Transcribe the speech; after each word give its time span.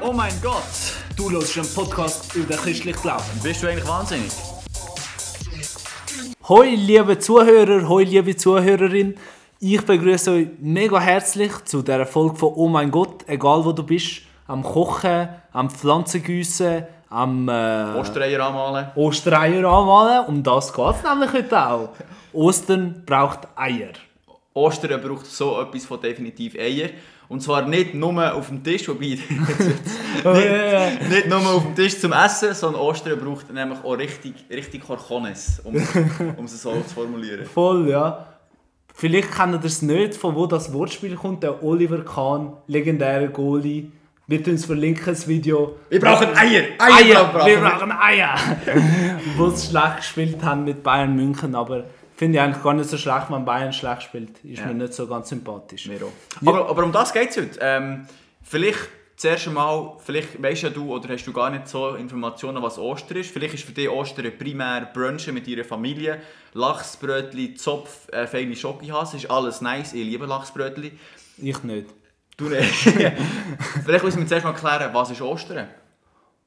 Oh 0.00 0.12
mein 0.12 0.32
Gott! 0.42 0.62
Du 1.14 1.30
hörst 1.30 1.58
einen 1.58 1.68
Podcast 1.74 2.34
über 2.34 2.54
den 2.54 2.56
christlichen 2.56 3.02
Glauben. 3.02 3.22
Bist 3.42 3.62
du 3.62 3.68
eigentlich 3.68 3.86
wahnsinnig? 3.86 4.32
Hoi, 6.48 6.70
liebe 6.70 7.18
Zuhörer, 7.18 7.86
hoi, 7.86 8.04
liebe 8.04 8.34
Zuhörerin. 8.34 9.16
Ich 9.60 9.84
begrüße 9.84 10.30
euch 10.30 10.48
mega 10.58 10.98
herzlich 10.98 11.52
zu 11.66 11.82
dieser 11.82 12.06
Folge 12.06 12.36
von 12.36 12.54
Oh 12.54 12.68
mein 12.68 12.90
Gott, 12.90 13.24
egal 13.26 13.62
wo 13.62 13.72
du 13.72 13.82
bist. 13.82 14.22
Am 14.46 14.62
Kochen, 14.62 15.28
am 15.52 15.68
Pflanzengüssen, 15.68 16.86
am 17.10 17.48
äh, 17.50 17.94
Ostereier 17.94 18.46
anmalen. 18.46 18.86
Ostereier 18.94 19.68
anmalen. 19.68 20.26
Um 20.28 20.42
das 20.42 20.72
geht 20.72 20.94
es 20.96 21.02
nämlich 21.02 21.32
heute 21.32 21.66
auch. 21.66 21.90
Ostern 22.32 23.02
braucht 23.04 23.40
Eier. 23.54 23.92
Ostern 24.54 25.00
braucht 25.02 25.26
so 25.26 25.60
etwas 25.60 25.84
von 25.84 26.00
definitiv 26.00 26.54
Eier. 26.58 26.88
Und 27.32 27.40
zwar 27.40 27.66
nicht 27.66 27.94
nur 27.94 28.34
auf 28.34 28.48
dem 28.48 28.62
Tisch, 28.62 28.86
wobei... 28.88 29.16
Oh, 30.24 30.34
ja, 30.34 30.72
ja. 30.72 30.90
nicht, 30.90 31.10
nicht 31.10 31.28
nur 31.30 31.38
auf 31.38 31.62
dem 31.62 31.74
Tisch 31.74 31.98
zum 31.98 32.12
Essen, 32.12 32.52
sondern 32.52 32.82
Ostern 32.82 33.18
braucht 33.18 33.50
nämlich 33.50 33.82
auch 33.82 33.94
richtig, 33.94 34.34
richtig 34.50 34.82
Korchones, 34.86 35.60
um, 35.64 35.74
um 36.36 36.44
es 36.44 36.62
so 36.62 36.72
zu 36.82 36.94
formulieren. 36.94 37.46
Voll, 37.46 37.88
ja. 37.88 38.26
Vielleicht 38.94 39.32
kennt 39.32 39.54
ihr 39.54 39.64
es 39.64 39.80
nicht, 39.80 40.14
von 40.14 40.36
wo 40.36 40.46
das 40.46 40.70
Wortspiel 40.74 41.16
kommt. 41.16 41.42
Der 41.42 41.64
Oliver 41.64 42.04
Kahn, 42.04 42.52
legendärer 42.66 43.28
Goalie. 43.28 43.90
Wir 44.26 44.44
tun 44.44 44.54
es 44.54 44.66
verlinken, 44.66 45.06
das 45.06 45.26
Video. 45.26 45.76
Wir 45.88 46.00
brauchen 46.00 46.36
Eier! 46.36 46.64
Eier! 46.78 47.24
brauchen 47.32 47.46
Wir 47.46 47.60
brauchen 47.60 47.92
Eier! 47.92 48.34
wo 49.38 49.48
sie 49.48 49.70
schlecht 49.70 49.96
gespielt 49.96 50.44
haben 50.44 50.64
mit 50.64 50.82
Bayern 50.82 51.16
München, 51.16 51.54
aber 51.54 51.84
finde 52.22 52.38
ich 52.38 52.44
eigentlich 52.44 52.62
gar 52.62 52.72
nicht 52.74 52.88
so 52.88 52.96
schlecht, 52.96 53.30
wenn 53.30 53.44
Bayern 53.44 53.72
schlecht 53.72 54.04
spielt. 54.04 54.44
Ist 54.44 54.60
Ja. 54.60 54.66
mir 54.66 54.74
nicht 54.74 54.94
so 54.94 55.08
ganz 55.08 55.28
sympathisch. 55.28 55.88
Mir 55.88 56.04
auch. 56.04 56.46
Aber, 56.46 56.68
aber 56.70 56.84
um 56.84 56.92
das 56.92 57.12
geht 57.12 57.30
es 57.30 57.36
heute. 57.36 57.58
Ähm, 57.60 58.06
vielleicht 58.44 58.78
zuerst 59.16 59.48
einmal, 59.48 59.96
vielleicht 59.98 60.40
weißt 60.40 60.62
ja 60.62 60.70
du 60.70 60.94
oder 60.94 61.08
hast 61.08 61.24
du 61.24 61.32
gar 61.32 61.50
nicht 61.50 61.66
so 61.66 61.96
Informationen, 61.96 62.62
was 62.62 62.78
Ostern 62.78 63.16
ist. 63.18 63.32
Vielleicht 63.32 63.54
ist 63.54 63.64
für 63.64 63.72
dich 63.72 63.88
Ostern 63.88 64.30
primär 64.38 64.88
Brunchen 64.94 65.34
mit 65.34 65.48
ihrer 65.48 65.64
Familie. 65.64 66.20
Lachsbrötli, 66.54 67.54
Zopf, 67.56 68.08
äh, 68.12 68.28
feine 68.28 68.54
Schokihase, 68.54 69.16
ist 69.16 69.28
alles 69.28 69.60
nice. 69.60 69.92
Ich 69.92 70.04
liebe 70.04 70.24
Lachsbrötli. 70.26 70.92
Ich 71.38 71.64
nicht. 71.64 71.88
Du 72.36 72.44
nicht. 72.50 72.64
vielleicht 73.84 74.04
müssen 74.04 74.20
wir 74.20 74.26
zuerst 74.28 74.44
mal 74.44 74.52
klären, 74.52 74.94
was 74.94 75.10
ist 75.10 75.20
Ostern? 75.20 75.66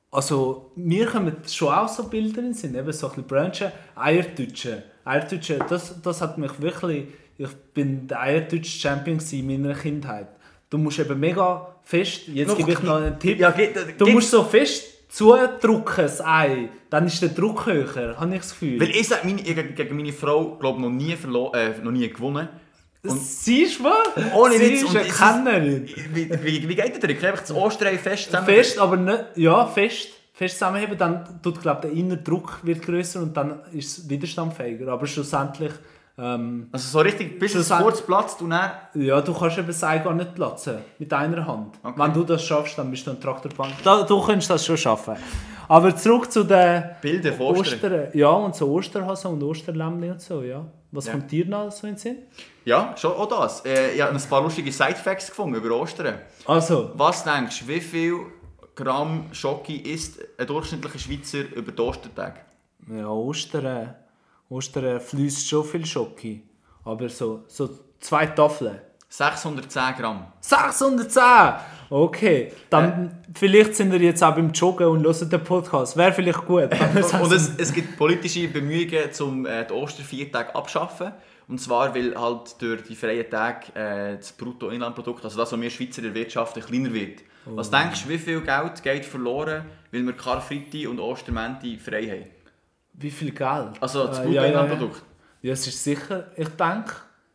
Also, 0.09 0.71
mir 0.77 1.05
kommen 1.07 1.35
schon 1.51 1.73
auch 1.73 1.89
so 1.89 2.03
Bilder 2.03 2.39
in 2.39 2.45
den 2.45 2.53
Sinn, 2.53 2.75
eben 2.75 2.93
so 2.93 3.07
ein 3.07 3.15
bisschen 3.15 3.27
Brunchen, 3.27 3.71
Eiertütschen. 3.97 4.83
Eiertütschen, 5.05 5.59
das, 5.69 6.01
das 6.01 6.21
hat 6.21 6.37
mich 6.37 6.59
wirklich... 6.59 7.05
Ich 7.37 7.49
bin 7.73 8.07
der 8.07 8.21
Eiertütsch-Champion 8.21 9.17
gewesen 9.17 9.49
in 9.49 9.61
meiner 9.61 9.75
Kindheit. 9.75 10.27
Du 10.69 10.77
musst 10.77 10.99
eben 10.99 11.19
mega 11.19 11.75
fest... 11.83 12.27
Jetzt 12.27 12.47
Noch- 12.49 12.57
gebe 12.57 12.71
ich 12.71 12.81
noch 12.81 12.95
einen 12.95 13.19
Tipp. 13.19 13.39
Ja, 13.39 13.51
geht, 13.51 13.75
Du 13.99 14.07
musst 14.07 14.31
so 14.31 14.43
fest 14.43 14.85
zudrücken, 15.09 15.83
das 15.97 16.21
Ei. 16.23 16.69
Dann 16.89 17.07
ist 17.07 17.21
der 17.21 17.29
Druck 17.29 17.65
höher, 17.65 18.15
habe 18.17 18.33
ich 18.35 18.41
das 18.41 18.51
Gefühl. 18.51 18.79
Weil 18.79 18.89
ich 18.91 19.09
meine, 19.23 19.41
ich 19.41 19.75
gegen 19.75 19.95
meine 19.97 20.13
Frau 20.13 20.55
glaube 20.57 20.81
noch 20.81 20.89
nie 20.89 21.11
äh, 21.13 21.69
noch 21.83 21.91
nie 21.91 22.07
gewonnen. 22.09 22.47
Und 23.03 23.19
Siehst 23.21 23.79
du 23.79 23.83
was? 23.83 24.33
Ohne 24.33 24.57
Sie 24.57 24.61
Witz, 24.71 24.83
und 24.83 24.95
es 24.95 25.07
ist- 25.07 25.17
Kennerin. 25.19 25.87
wie, 26.13 26.29
wie, 26.43 26.69
wie 26.69 26.75
geht 26.75 26.93
der 26.93 26.99
Trick? 27.01 27.23
Einfach 27.23 27.41
das 27.41 27.51
Osterei 27.51 27.97
fest 27.97 28.25
zusammen. 28.25 28.45
Fest, 28.47 28.79
aber 28.79 28.97
nicht... 28.97 29.23
Ja, 29.35 29.67
fest. 29.67 30.09
Fest 30.37 30.55
zusammenheben, 30.59 30.97
dann 30.97 31.39
tut, 31.41 31.61
glaub, 31.61 31.81
der 31.81 31.91
innere 31.91 32.17
Druck 32.17 32.59
wird 32.63 32.81
größer 32.81 33.21
und 33.21 33.35
dann 33.37 33.61
ist 33.71 33.97
es 33.97 34.09
widerstandfähiger. 34.09 34.91
Aber 34.91 35.07
schlussendlich... 35.07 35.71
Ähm, 36.17 36.67
Also 36.71 36.87
so 36.89 36.99
richtig, 36.99 37.39
bis 37.39 37.55
es 37.55 37.69
kurz 37.69 38.01
platzt 38.01 38.41
und 38.41 38.49
dann... 38.49 38.71
Ja, 38.95 39.21
du 39.21 39.33
kannst 39.33 39.57
eben 39.57 39.67
das 39.67 39.81
Ei 39.83 39.99
gar 39.99 40.13
nicht 40.13 40.35
platzen. 40.35 40.79
Mit 40.99 41.11
einer 41.13 41.45
Hand. 41.47 41.75
Okay. 41.81 41.93
Wenn 42.01 42.13
du 42.13 42.23
das 42.23 42.43
schaffst, 42.43 42.77
dann 42.77 42.91
bist 42.91 43.07
du 43.07 43.11
ein 43.11 43.19
Traktorbahn. 43.21 43.71
Da, 43.83 44.03
du 44.03 44.21
kannst 44.21 44.49
das 44.49 44.65
schon 44.65 44.77
schaffen. 44.77 45.15
Aber 45.67 45.95
zurück 45.95 46.31
zu 46.31 46.43
den 46.43 46.83
Bilder 47.01 47.33
von 47.33 47.55
Ostern. 47.57 48.07
Ja, 48.13 48.29
und 48.29 48.55
so 48.55 48.71
Osterhasen 48.71 49.31
und 49.31 49.41
Osterlämmchen 49.43 50.11
und 50.11 50.21
so, 50.21 50.41
ja. 50.43 50.63
Was 50.91 51.05
Ja. 51.07 51.13
kommt 51.13 51.31
dir 51.31 51.45
noch 51.47 51.71
so 51.71 51.87
in 51.87 51.93
den 51.95 51.99
Sinn? 51.99 52.17
Ja, 52.63 52.93
schon 52.97 53.11
auch 53.11 53.27
das. 53.27 53.65
Äh, 53.65 53.95
ich 53.95 54.01
habe 54.01 54.13
ein 54.15 54.21
paar 54.29 54.41
lustige 54.41 54.71
Sidefacts 54.71 55.27
gefunden 55.29 55.55
über 55.55 55.75
Ostern. 55.75 56.15
Also, 56.45 56.91
Was 56.95 57.23
denkst 57.23 57.61
du, 57.61 57.67
wie 57.67 57.81
viel 57.81 58.15
Gramm 58.75 59.29
Schoki 59.31 59.77
isst 59.77 60.19
ein 60.37 60.47
durchschnittlicher 60.47 60.99
Schweizer 60.99 61.55
über 61.55 61.71
die 61.71 61.81
Ostertage? 61.81 62.41
ja, 62.89 63.07
Ostern. 63.07 63.95
Ostern 64.49 64.99
fließt 64.99 65.47
schon 65.47 65.63
viel 65.63 65.85
Schoki. 65.85 66.43
Aber 66.83 67.09
so, 67.09 67.43
so 67.47 67.69
zwei 67.99 68.27
Tafeln. 68.27 68.79
610 69.09 69.95
Gramm. 69.97 70.27
610! 70.41 71.21
Okay, 71.89 72.51
dann 72.69 73.23
vielleicht 73.33 73.75
sind 73.75 73.91
wir 73.91 73.99
jetzt 73.99 74.23
auch 74.23 74.35
beim 74.35 74.51
Joggen 74.51 74.87
und 74.87 75.03
hören 75.05 75.29
den 75.29 75.43
Podcast. 75.43 75.95
Wäre 75.95 76.11
vielleicht 76.11 76.45
gut. 76.45 76.69
Und 77.21 77.31
es, 77.31 77.51
es 77.57 77.71
gibt 77.71 77.95
politische 77.95 78.47
Bemühungen, 78.47 79.09
um 79.21 79.45
äh, 79.45 79.65
die 79.65 79.71
Osterviertage 79.71 80.53
abzuschaffen. 80.53 81.11
Und 81.47 81.61
zwar, 81.61 81.93
weil 81.93 82.19
halt 82.19 82.59
durch 82.59 82.83
die 82.83 82.95
freien 82.95 83.29
Tage 83.29 83.67
äh, 83.75 84.17
das 84.17 84.33
Bruttoinlandprodukt, 84.33 85.23
also 85.23 85.37
das, 85.37 85.51
was 85.51 85.61
wir 85.61 85.69
Schweizer 85.69 86.03
erwirtschaften, 86.03 86.63
kleiner 86.63 86.91
wird. 86.91 87.21
Was 87.47 87.69
denkst 87.69 88.03
du, 88.03 88.09
wie 88.09 88.17
viel 88.17 88.41
Geld 88.41 88.81
geht 88.83 89.05
verloren, 89.05 89.65
weil 89.91 90.05
wir 90.05 90.13
Karfreitag 90.13 90.87
und 90.89 90.99
Ostermänti 90.99 91.77
frei 91.77 92.07
haben? 92.07 92.29
Wie 92.93 93.11
viel 93.11 93.31
Geld? 93.31 93.71
Also 93.81 94.07
das 94.07 94.19
Äh, 94.19 94.29
ja, 94.29 94.45
ja. 94.45 94.51
Bruttoinlandprodukt. 94.51 95.03
Ja, 95.41 95.53
es 95.53 95.67
ist 95.67 95.83
sicher, 95.83 96.27
ich 96.35 96.47
denke, 96.49 96.93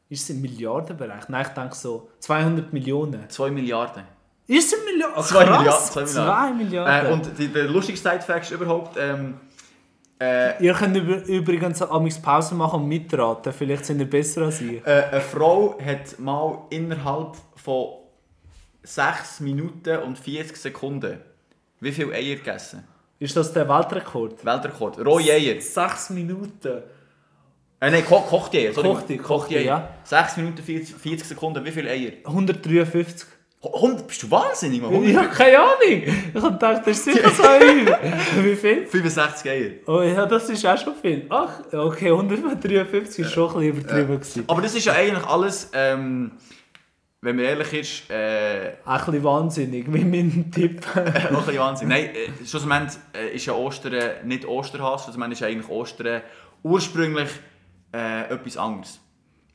ist 0.08 0.22
es 0.24 0.30
im 0.30 0.40
Milliardenbereich? 0.40 1.28
Nein, 1.28 1.46
ich 1.46 1.52
denke 1.54 1.74
so 1.76 2.10
200 2.18 2.72
Millionen. 2.72 3.28
2 3.28 3.50
Milliarden. 3.50 4.02
Ist 4.46 4.72
es 4.72 4.78
ein 4.80 4.84
Milliarden? 4.84 5.22
Zwei 5.22 5.44
Krass, 5.44 5.58
Milliarden, 5.58 5.86
zwei 5.88 6.04
Zwei 6.04 6.52
Milliarden. 6.52 7.06
Äh, 7.06 7.12
und 7.12 7.38
die, 7.38 7.48
der 7.48 7.64
lustigste 7.68 8.08
Side-Fact 8.10 8.50
überhaupt, 8.50 8.96
ähm, 8.98 9.34
äh, 10.20 10.62
Ihr 10.62 10.74
könnt 10.74 10.96
über, 10.96 11.24
übrigens 11.26 11.80
amigs 11.82 12.20
Pause 12.20 12.54
machen 12.56 12.82
und 12.82 12.88
mitraten. 12.88 13.52
Vielleicht 13.52 13.86
sind 13.86 14.00
ihr 14.00 14.10
besser 14.10 14.42
als 14.46 14.60
ich. 14.60 14.84
äh, 14.84 15.04
eine 15.12 15.20
Frau 15.20 15.78
hat 15.84 16.18
mal 16.18 16.58
innerhalb 16.70 17.36
von 17.54 17.99
6 18.82 19.40
Minuten 19.40 19.98
und 19.98 20.18
40 20.18 20.56
Sekunden 20.56 21.18
wie 21.80 21.92
viele 21.92 22.12
Eier 22.12 22.36
gegessen? 22.36 22.84
Ist 23.18 23.36
das 23.36 23.52
der 23.52 23.68
Weltrekord? 23.68 24.44
Weltrekord. 24.44 25.04
Rohe 25.04 25.32
Eier. 25.32 25.60
Sechs 25.60 26.10
Minuten. 26.10 26.82
Äh, 27.80 27.90
nein, 27.90 28.04
ko 28.04 28.20
kochte 28.20 28.58
Eier. 28.58 28.72
Kochte, 28.72 29.16
kochte, 29.16 29.58
ja. 29.58 29.88
6 30.04 30.36
Minuten 30.38 30.62
40, 30.62 30.94
40 30.96 31.26
Sekunden, 31.28 31.64
wie 31.64 31.70
viele 31.70 31.90
Eier? 31.90 32.12
153. 32.24 33.26
100, 33.62 34.06
bist 34.06 34.22
du 34.22 34.30
wahnsinnig, 34.30 34.80
Mann? 34.80 35.04
Ich 35.04 35.14
habe 35.14 35.28
keine 35.28 35.58
Ahnung. 35.58 35.74
Ich 35.82 36.42
habe 36.42 36.52
gedacht, 36.52 36.80
das 36.86 36.96
ist 36.96 37.04
sicher 37.04 37.28
so 37.28 37.42
viel. 37.42 37.86
Wie 38.42 38.56
viel? 38.56 38.86
65 38.86 39.50
Eier. 39.50 39.70
Oh 39.86 40.00
ja, 40.00 40.24
das 40.24 40.48
ist 40.48 40.64
auch 40.64 40.78
schon 40.78 40.94
viel. 40.94 41.26
Ach, 41.28 41.60
okay, 41.70 42.08
153 42.10 43.18
ist 43.18 43.32
schon 43.32 43.50
ein 43.50 43.60
bisschen 43.60 43.78
übertrieben. 43.80 44.18
gewesen. 44.18 44.44
Aber 44.46 44.62
das 44.62 44.74
ist 44.74 44.86
ja 44.86 44.94
eigentlich 44.94 45.26
alles, 45.26 45.68
ähm, 45.74 46.32
wenn 47.22 47.36
man 47.36 47.44
ehrlich 47.44 47.72
ist, 47.74 48.10
äh, 48.10 48.72
ein 48.84 48.98
bisschen 48.98 49.22
wahnsinnig, 49.24 49.86
mit 49.88 50.02
meinem 50.10 50.50
Tipp. 50.50 50.80
Ein 50.96 51.04
bisschen 51.12 51.58
Wahnsinn. 51.58 51.88
Nein, 51.88 52.06
äh, 52.14 52.46
schlussendlich 52.46 52.98
äh, 53.14 53.34
ist 53.34 53.44
ja 53.46 53.52
Ostern 53.52 54.26
nicht 54.26 54.46
Osterhass, 54.46 55.04
schlussendlich 55.04 55.40
ist 55.40 55.46
eigentlich 55.46 55.68
Ostern 55.68 56.22
ursprünglich 56.62 57.28
äh, 57.92 58.32
etwas 58.32 58.56
anderes. 58.56 59.00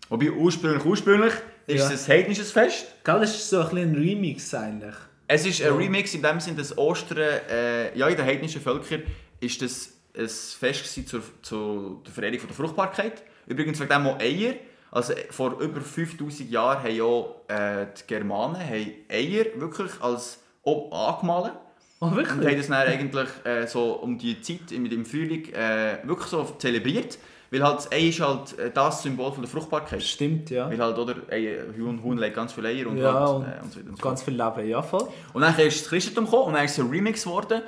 Wobei 0.09 0.31
ursprünglich, 0.31 0.85
ursprünglich 0.85 1.33
ist 1.65 1.79
Ja. 1.89 1.91
es 1.91 2.07
ein 2.07 2.17
heidnisches 2.17 2.51
Fest. 2.51 2.87
Gell, 3.03 3.19
das 3.19 3.35
ist 3.35 3.49
so 3.49 3.59
ein, 3.61 3.69
bisschen 3.69 3.91
ein 3.91 3.95
Remix 3.95 4.53
eigentlich. 4.53 4.95
Es 5.27 5.45
ist 5.47 5.63
ein 5.63 5.73
Remix 5.73 6.13
in 6.13 6.21
dem 6.21 6.39
Sinne, 6.39 6.57
dass 6.57 6.77
Ostern, 6.77 7.17
äh, 7.49 7.97
ja 7.97 8.07
in 8.07 8.15
den 8.15 8.25
heidnischen 8.25 8.61
Völkern, 8.61 9.01
ist 9.39 9.59
das 9.63 9.91
ein 10.15 10.29
Fest 10.29 11.07
zur, 11.09 11.23
zur 11.41 12.01
Verehrung 12.13 12.37
von 12.39 12.47
der 12.47 12.55
Fruchtbarkeit. 12.55 13.23
Übrigens 13.47 13.79
wegen 13.79 13.89
dem 13.89 14.05
auch 14.07 14.19
Eier. 14.19 14.53
Also 14.95 15.11
äh, 15.11 15.25
vor 15.29 15.59
über 15.59 15.81
5000 15.81 16.49
Jahren 16.49 16.81
haben 16.81 16.95
ja 16.95 17.81
äh, 17.81 17.87
die 17.99 18.07
Germanen 18.07 18.57
haben 18.57 18.91
Eier 19.11 19.45
wirklich 19.55 19.91
als 20.01 20.39
auch 20.63 20.89
angemalt. 21.17 21.51
Oh, 21.99 22.05
Und 22.05 22.15
wirklich? 22.15 22.47
haben 22.47 22.57
das 22.57 22.67
dann 22.67 22.87
eigentlich 22.87 23.29
äh, 23.43 23.67
so 23.67 23.91
um 23.95 24.17
die 24.17 24.39
Zeit 24.39 24.71
mit 24.71 24.93
dem 24.93 25.05
Frühling 25.05 25.51
äh, 25.53 25.97
wirklich 26.03 26.29
so 26.29 26.45
zelebriert. 26.57 27.17
Weil 27.51 27.61
halt 27.61 27.77
das 27.77 27.91
Ei 27.91 28.07
ist 28.07 28.21
halt 28.21 28.57
äh, 28.57 28.71
das 28.71 29.03
Symbol 29.03 29.33
von 29.33 29.41
der 29.41 29.49
Fruchtbarkeit. 29.51 30.01
Stimmt, 30.01 30.49
ja. 30.49 30.69
Weil 30.69 30.79
halt, 30.79 30.97
oder, 30.97 31.15
Ei, 31.29 31.57
Huhn, 31.77 32.01
Huhn 32.01 32.17
legt 32.17 32.35
ganz 32.35 32.53
viele 32.53 32.69
Eier 32.69 32.87
und, 32.87 32.97
Ja, 32.97 33.13
halt, 33.13 33.29
und 33.29 33.43
äh, 33.43 33.59
und 33.63 33.73
so 33.73 33.79
weiter 33.79 33.89
und 33.89 33.97
so 33.97 34.01
Ganz 34.03 34.23
viel 34.23 34.33
Leben, 34.41 34.69
ja 34.69 34.81
voll. 34.81 35.07
und 35.33 35.41
dann 35.41 35.59
ist 35.59 35.81
das 35.81 35.89
Christentum 35.89 36.23
gekommen 36.23 36.47
und 36.47 36.53
dann 36.53 36.63
ist 36.63 36.71
es 36.71 36.79
ein 36.79 36.89
Remix 36.89 37.23
geworden, 37.25 37.61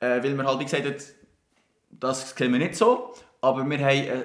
weil 0.00 0.22
wir 0.36 0.44
halt 0.44 0.58
wie 0.60 0.64
gesagt 0.64 0.84
haben, 0.86 0.96
das 1.90 2.34
kennen 2.34 2.54
wir 2.54 2.60
nicht 2.60 2.74
so, 2.74 3.12
aber 3.42 3.64
wir 3.68 3.78
haben 3.78 4.24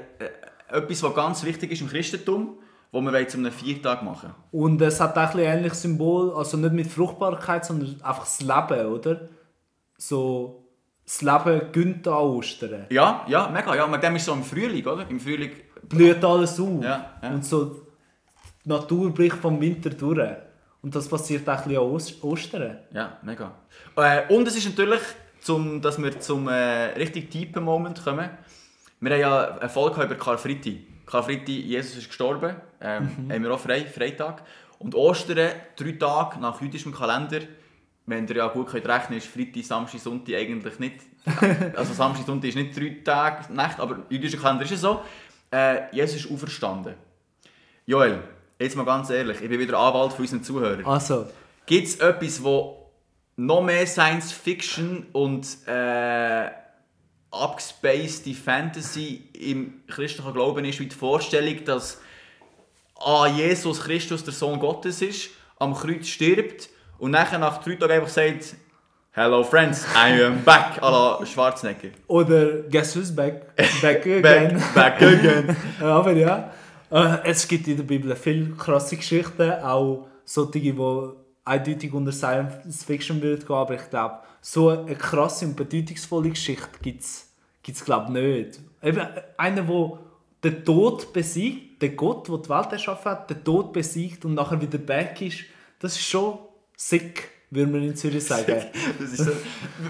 etwas, 0.70 1.04
was 1.04 1.16
ganz 1.16 1.44
wichtig 1.44 1.72
ist 1.72 1.82
im 1.82 1.90
Christentum, 1.90 2.58
wo 2.92 3.02
wir 3.02 3.12
wollen 3.12 3.28
zu 3.30 3.38
einem 3.38 3.52
Viertag 3.52 4.04
machen 4.04 4.34
Und 4.52 4.82
es 4.82 5.00
hat 5.00 5.18
auch 5.18 5.34
ein 5.34 5.40
ähnliches 5.40 5.82
Symbol, 5.82 6.34
also 6.36 6.58
nicht 6.58 6.74
mit 6.74 6.88
Fruchtbarkeit, 6.88 7.66
sondern 7.66 7.96
einfach 8.02 8.24
das 8.24 8.42
Leben, 8.42 8.86
oder? 8.88 9.30
So, 9.98 10.66
das 11.06 11.22
Leben 11.22 11.72
gönnt 11.72 12.08
an 12.08 12.14
Ostern. 12.16 12.86
Ja, 12.90 13.26
ja, 13.28 13.50
mega. 13.50 13.76
Ja, 13.76 13.88
mit 13.88 14.02
dem 14.04 14.16
ist 14.16 14.26
so 14.26 14.34
im 14.34 14.44
Frühling, 14.44 14.86
oder? 14.86 15.08
Im 15.10 15.20
Frühling, 15.20 15.52
Blüht 15.84 16.24
alles 16.24 16.60
auf. 16.60 16.84
Ja, 16.84 17.12
ja. 17.22 17.30
Und 17.30 17.46
so, 17.46 17.86
die 18.64 18.70
Natur 18.70 19.14
bricht 19.14 19.36
vom 19.38 19.62
Winter 19.62 19.92
durch. 19.92 20.28
Und 20.82 20.96
das 20.96 21.08
passiert 21.08 21.48
auch 21.48 21.54
ein 21.58 21.64
bisschen 21.70 21.78
an 21.78 21.92
Ost- 21.92 22.24
Ostern. 22.24 22.78
Ja, 22.92 23.18
mega. 23.22 23.52
Äh, 23.96 24.34
und 24.34 24.48
es 24.48 24.56
ist 24.56 24.66
natürlich, 24.68 25.02
zum, 25.42 25.82
dass 25.82 26.02
wir 26.02 26.20
zum 26.20 26.48
äh, 26.48 26.86
richtig 26.98 27.30
tiefen 27.30 27.64
Moment 27.64 28.04
kommen. 28.04 28.30
Wir 29.06 29.13
haben 29.13 29.22
ja 29.22 29.57
eine 29.60 29.69
Folge 29.69 30.02
über 30.02 30.16
Karfreitag. 30.16 30.78
Karfreitag, 31.06 31.48
Jesus 31.48 31.98
ist 31.98 32.07
gestorben, 32.07 32.56
ähm, 32.81 33.30
haben 33.31 33.44
wir 33.44 33.54
auch 33.54 33.60
frei, 33.60 33.86
Freitag. 33.86 34.42
Und 34.80 34.96
Ostern, 34.96 35.52
drei 35.75 35.92
Tage 35.92 36.40
nach 36.40 36.60
jüdischem 36.60 36.92
Kalender, 36.92 37.42
wenn 38.07 38.28
ihr 38.28 38.36
ja 38.36 38.48
gut 38.48 38.66
könnt 38.66 38.88
rechnen 38.88 39.19
ist 39.19 39.28
Freitag, 39.28 39.63
Samstag, 39.63 40.02
Sonntag 40.02 40.34
eigentlich 40.34 40.80
nicht. 40.80 40.96
Also 41.75 41.94
Samstag, 41.94 42.25
Sonntag 42.25 42.50
ist 42.50 42.56
nicht 42.56 42.75
drei 42.75 42.98
Tage, 43.04 43.54
Nacht, 43.54 43.80
aber 43.80 44.00
jüdischer 44.10 44.40
Kalender 44.40 44.66
ist 44.66 44.72
es 44.72 44.81
so. 44.81 45.02
Äh, 45.52 45.96
Jesus 45.96 46.25
ist 46.25 46.31
auferstanden. 46.31 46.96
Joel, 47.86 48.24
jetzt 48.57 48.75
mal 48.75 48.86
ganz 48.86 49.12
ehrlich, 49.12 49.40
ich 49.40 49.50
bin 49.50 49.60
wieder 49.60 49.78
Anwalt 49.78 50.13
von 50.13 50.22
unseren 50.22 50.44
Zuhörern. 50.44 50.84
Also, 50.84 51.28
Gibt 51.68 51.88
es 51.88 51.98
etwas, 51.98 52.44
wo 52.44 52.92
noch 53.36 53.62
mehr 53.62 53.86
Science 53.86 54.31
Fiction 54.31 55.06
und 55.12 55.46
äh, 55.68 56.50
abgespacede 57.36 58.34
Fantasy 58.34 59.24
im 59.34 59.82
christlichen 59.88 60.34
Glauben 60.34 60.66
ist, 60.66 60.80
wie 60.80 60.88
die 60.88 60.96
Vorstellung, 60.96 61.64
dass 61.66 62.00
ah, 62.96 63.28
Jesus 63.28 63.82
Christus 63.82 64.24
der 64.24 64.34
Sohn 64.34 64.60
Gottes 64.60 65.02
ist, 65.02 65.30
am 65.60 65.74
Kreuz 65.74 66.08
stirbt 66.08 66.70
und 66.98 67.12
nachher 67.12 67.40
nach 67.40 67.64
drei 67.64 67.76
Tagen 67.76 67.92
einfach 67.92 68.10
sagt 68.10 68.56
Hello 69.12 69.44
friends, 69.46 69.86
I 69.96 70.22
am 70.24 70.44
back, 70.44 70.78
à 70.82 70.92
la 70.92 71.26
Schwarzenegger. 71.26 71.92
oder 72.08 72.64
Guess 72.70 72.98
who's 72.98 73.16
back? 73.16 73.56
Back 73.81 74.06
again. 74.06 74.22
Back, 74.22 74.74
back 74.74 75.02
again. 75.02 75.56
Aber 75.80 76.12
ja, 76.12 76.52
äh, 76.92 77.20
es 77.24 77.48
gibt 77.48 77.66
in 77.70 77.78
der 77.78 77.86
Bibel 77.86 78.14
viele 78.18 78.50
krasse 78.58 78.98
Geschichten, 78.98 79.50
auch 79.64 80.08
solche, 80.26 80.60
die 80.60 80.76
eindeutig 81.45 81.94
unter 81.94 82.12
Science 82.12 82.83
Fiction 82.83 83.21
wird 83.21 83.45
gehen, 83.47 83.56
aber 83.56 83.75
ich 83.75 83.89
glaube, 83.89 84.19
so 84.42 84.69
eine 84.69 84.95
krasse 84.95 85.45
und 85.45 85.56
bedeutungsvolle 85.56 86.30
Geschichte 86.31 86.68
gibt 86.81 87.01
es, 87.01 87.30
gibt's, 87.63 87.83
glaube 87.86 88.06
ich, 88.19 88.45
nicht. 88.45 88.59
Eben 88.83 89.01
einer, 89.38 89.62
der 89.63 90.00
den 90.44 90.65
Tod 90.65 91.12
besiegt, 91.13 91.81
der 91.81 91.89
Gott, 91.89 92.27
der 92.27 92.38
die 92.38 92.50
Welt 92.50 92.71
erschaffen 92.71 93.12
hat, 93.12 93.30
den 93.30 93.44
Tod 93.44 93.74
besiegt 93.74 94.25
und 94.25 94.36
nachher 94.36 94.62
wieder 94.62 94.77
back 94.77 95.19
ist, 95.21 95.39
das 95.80 95.94
ist 95.94 96.03
schon 96.06 96.38
sick, 96.77 97.30
würde 97.50 97.71
man 97.71 97.81
in 97.83 97.95
Zürich 97.95 98.24
sagen. 98.27 98.63
Das 99.00 99.12
ist 99.12 99.24
so. 99.25 99.31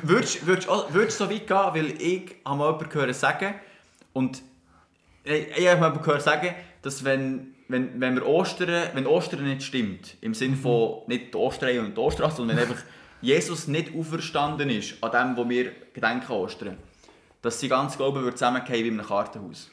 Würdest 0.03 0.45
würdest 0.45 0.69
auch- 0.69 0.93
würdest 0.93 1.19
du 1.19 1.25
so 1.25 1.29
weit 1.31 1.47
gehen, 1.47 1.57
weil 1.57 2.01
ich 2.01 2.35
habe 2.45 2.57
mal 2.57 2.67
jemanden 2.71 2.89
gehört 2.89 3.15
sagen 3.15 3.55
und 4.13 4.41
ich, 5.23 5.47
ich 5.57 5.67
habe 5.67 5.79
mal 5.81 5.87
jemanden 5.87 6.01
gehört 6.03 6.21
sagen, 6.21 6.53
dass 6.81 7.03
wenn, 7.03 7.54
wenn, 7.67 7.99
wenn 7.99 8.15
wir 8.15 8.25
Ostern, 8.25 8.89
wenn 8.93 9.07
Ostern 9.07 9.43
nicht 9.43 9.63
stimmt, 9.63 10.15
im 10.21 10.33
Sinne 10.33 10.55
von 10.55 11.01
nicht 11.07 11.33
die 11.33 11.37
Osterei 11.37 11.79
und 11.79 11.95
die 11.95 12.01
Osterstraße, 12.01 12.37
sondern 12.37 12.57
wenn 12.57 12.69
einfach 12.69 12.83
Jesus 13.21 13.67
nicht 13.67 13.95
auferstanden 13.95 14.69
ist 14.69 15.03
an 15.03 15.11
dem, 15.11 15.37
wo 15.37 15.49
wir 15.49 15.71
gedenken 15.93 16.31
Ostern, 16.31 16.77
dass 17.41 17.59
sie 17.59 17.69
ganz 17.69 17.97
Glauben 17.97 18.21
würde 18.21 18.35
zusammenfallen 18.35 18.83
wie 18.83 18.87
in 18.87 18.99
einem 18.99 19.07
Kartenhaus. 19.07 19.71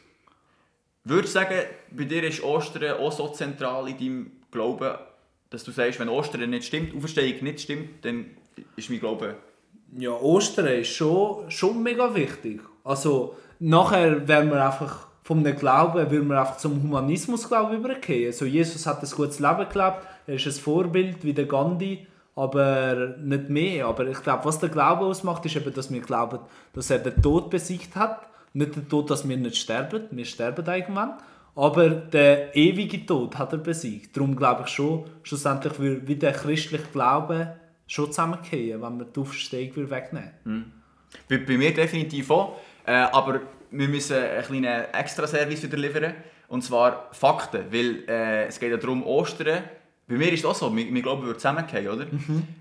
Würdest 1.05 1.35
du 1.35 1.41
sagen, 1.41 1.59
bei 1.91 2.05
dir 2.05 2.23
ist 2.25 2.43
Ostern 2.43 2.99
auch 2.99 3.13
so 3.13 3.29
zentral 3.29 3.89
in 3.89 3.99
deinem 3.99 4.33
Glauben, 4.51 4.95
dass 5.51 5.65
du 5.65 5.71
sagst, 5.71 5.99
wenn 6.01 6.09
Ostern 6.09 6.49
nicht 6.49 6.65
stimmt, 6.65 6.97
Auferstehung 6.97 7.43
nicht 7.43 7.61
stimmt, 7.61 8.05
dann 8.05 8.31
ist 8.77 8.89
mein 8.89 9.01
Glaube 9.01 9.37
Ja, 9.99 10.13
Ostern 10.13 10.67
ist 10.67 10.89
schon, 10.89 11.51
schon 11.51 11.83
mega 11.83 12.15
wichtig. 12.15 12.61
Also, 12.85 13.37
nachher 13.59 14.27
werden 14.27 14.51
wir 14.51 14.65
einfach 14.65 15.09
vom 15.33 15.57
Glauben, 15.57 16.11
würden 16.11 16.29
wir 16.29 16.41
einfach 16.41 16.59
zum 16.59 16.83
Humanismus 16.83 17.49
Glauben 17.49 17.77
übergehen. 17.77 18.27
Also, 18.27 18.45
Jesus 18.45 18.87
hat 18.87 19.03
ein 19.03 19.11
gutes 19.11 19.41
Leben 19.41 19.69
gelebt, 19.69 19.99
er 20.27 20.35
ist 20.35 20.47
ein 20.47 20.53
Vorbild 20.53 21.25
wie 21.25 21.33
der 21.33 21.47
Gandhi, 21.47 22.07
aber 22.37 23.15
nicht 23.21 23.49
mehr. 23.49 23.87
Aber 23.87 24.07
ich 24.07 24.23
glaube, 24.23 24.45
was 24.45 24.59
der 24.59 24.69
Glaube 24.69 25.07
ausmacht, 25.07 25.45
ist 25.47 25.57
eben, 25.57 25.73
dass 25.73 25.93
wir 25.93 26.01
glauben, 26.01 26.41
dass 26.75 26.91
er 26.91 26.99
den 26.99 27.21
Tod 27.23 27.51
besiegt 27.51 27.97
hat. 27.97 28.27
Nicht 28.55 28.77
den 28.77 28.89
Tod, 28.89 29.11
dass 29.11 29.27
wir 29.27 29.37
nicht 29.37 29.57
sterben, 29.57 30.05
wir 30.11 30.25
sterben 30.27 30.67
irgendwann. 30.67 31.15
Aber 31.55 31.89
der 31.89 32.55
ewige 32.55 33.05
Tod 33.05 33.39
hat 33.39 33.53
er 33.53 33.59
besiegt. 33.59 34.17
Darum 34.17 34.37
glaube 34.37 34.65
ich 34.67 34.69
schon, 34.69 35.05
schlussendlich 35.23 35.79
würde 35.79 36.07
wie 36.07 36.17
der 36.17 36.33
christliche 36.33 36.85
Glaube 36.93 37.57
schon 37.87 38.07
zusammenfallen, 38.07 38.83
wenn 38.83 38.99
wir 38.99 39.07
die 39.07 39.21
Aufstehung 39.21 39.77
würde 39.77 39.91
wegnehmen 39.91 40.31
Bei, 41.29 41.39
bei 41.39 41.57
mir 41.57 41.75
definitiv 41.75 42.31
auch. 42.31 42.59
Äh, 42.87 42.93
aber 42.93 43.41
wir 43.71 43.89
müssen 43.89 44.17
einen 44.17 44.43
kleinen 44.45 44.85
Extra-Service 44.93 45.63
wieder 45.63 45.77
liefern. 45.79 46.15
Und 46.49 46.63
zwar 46.63 47.09
Fakten. 47.13 47.65
Weil 47.73 48.05
äh, 48.09 48.47
es 48.47 48.59
geht 48.61 48.71
ja 48.71 48.77
darum, 48.77 49.05
Ostern. 49.05 49.63
Bei 50.09 50.17
mir 50.17 50.33
ist 50.33 50.45
auch 50.45 50.55
so, 50.55 50.75
wir, 50.77 50.93
wir 50.93 51.03
glauben, 51.03 51.23
wir 51.23 51.29
würden 51.29 51.39
zusammengehen, 51.39 51.89
oder? 51.89 52.07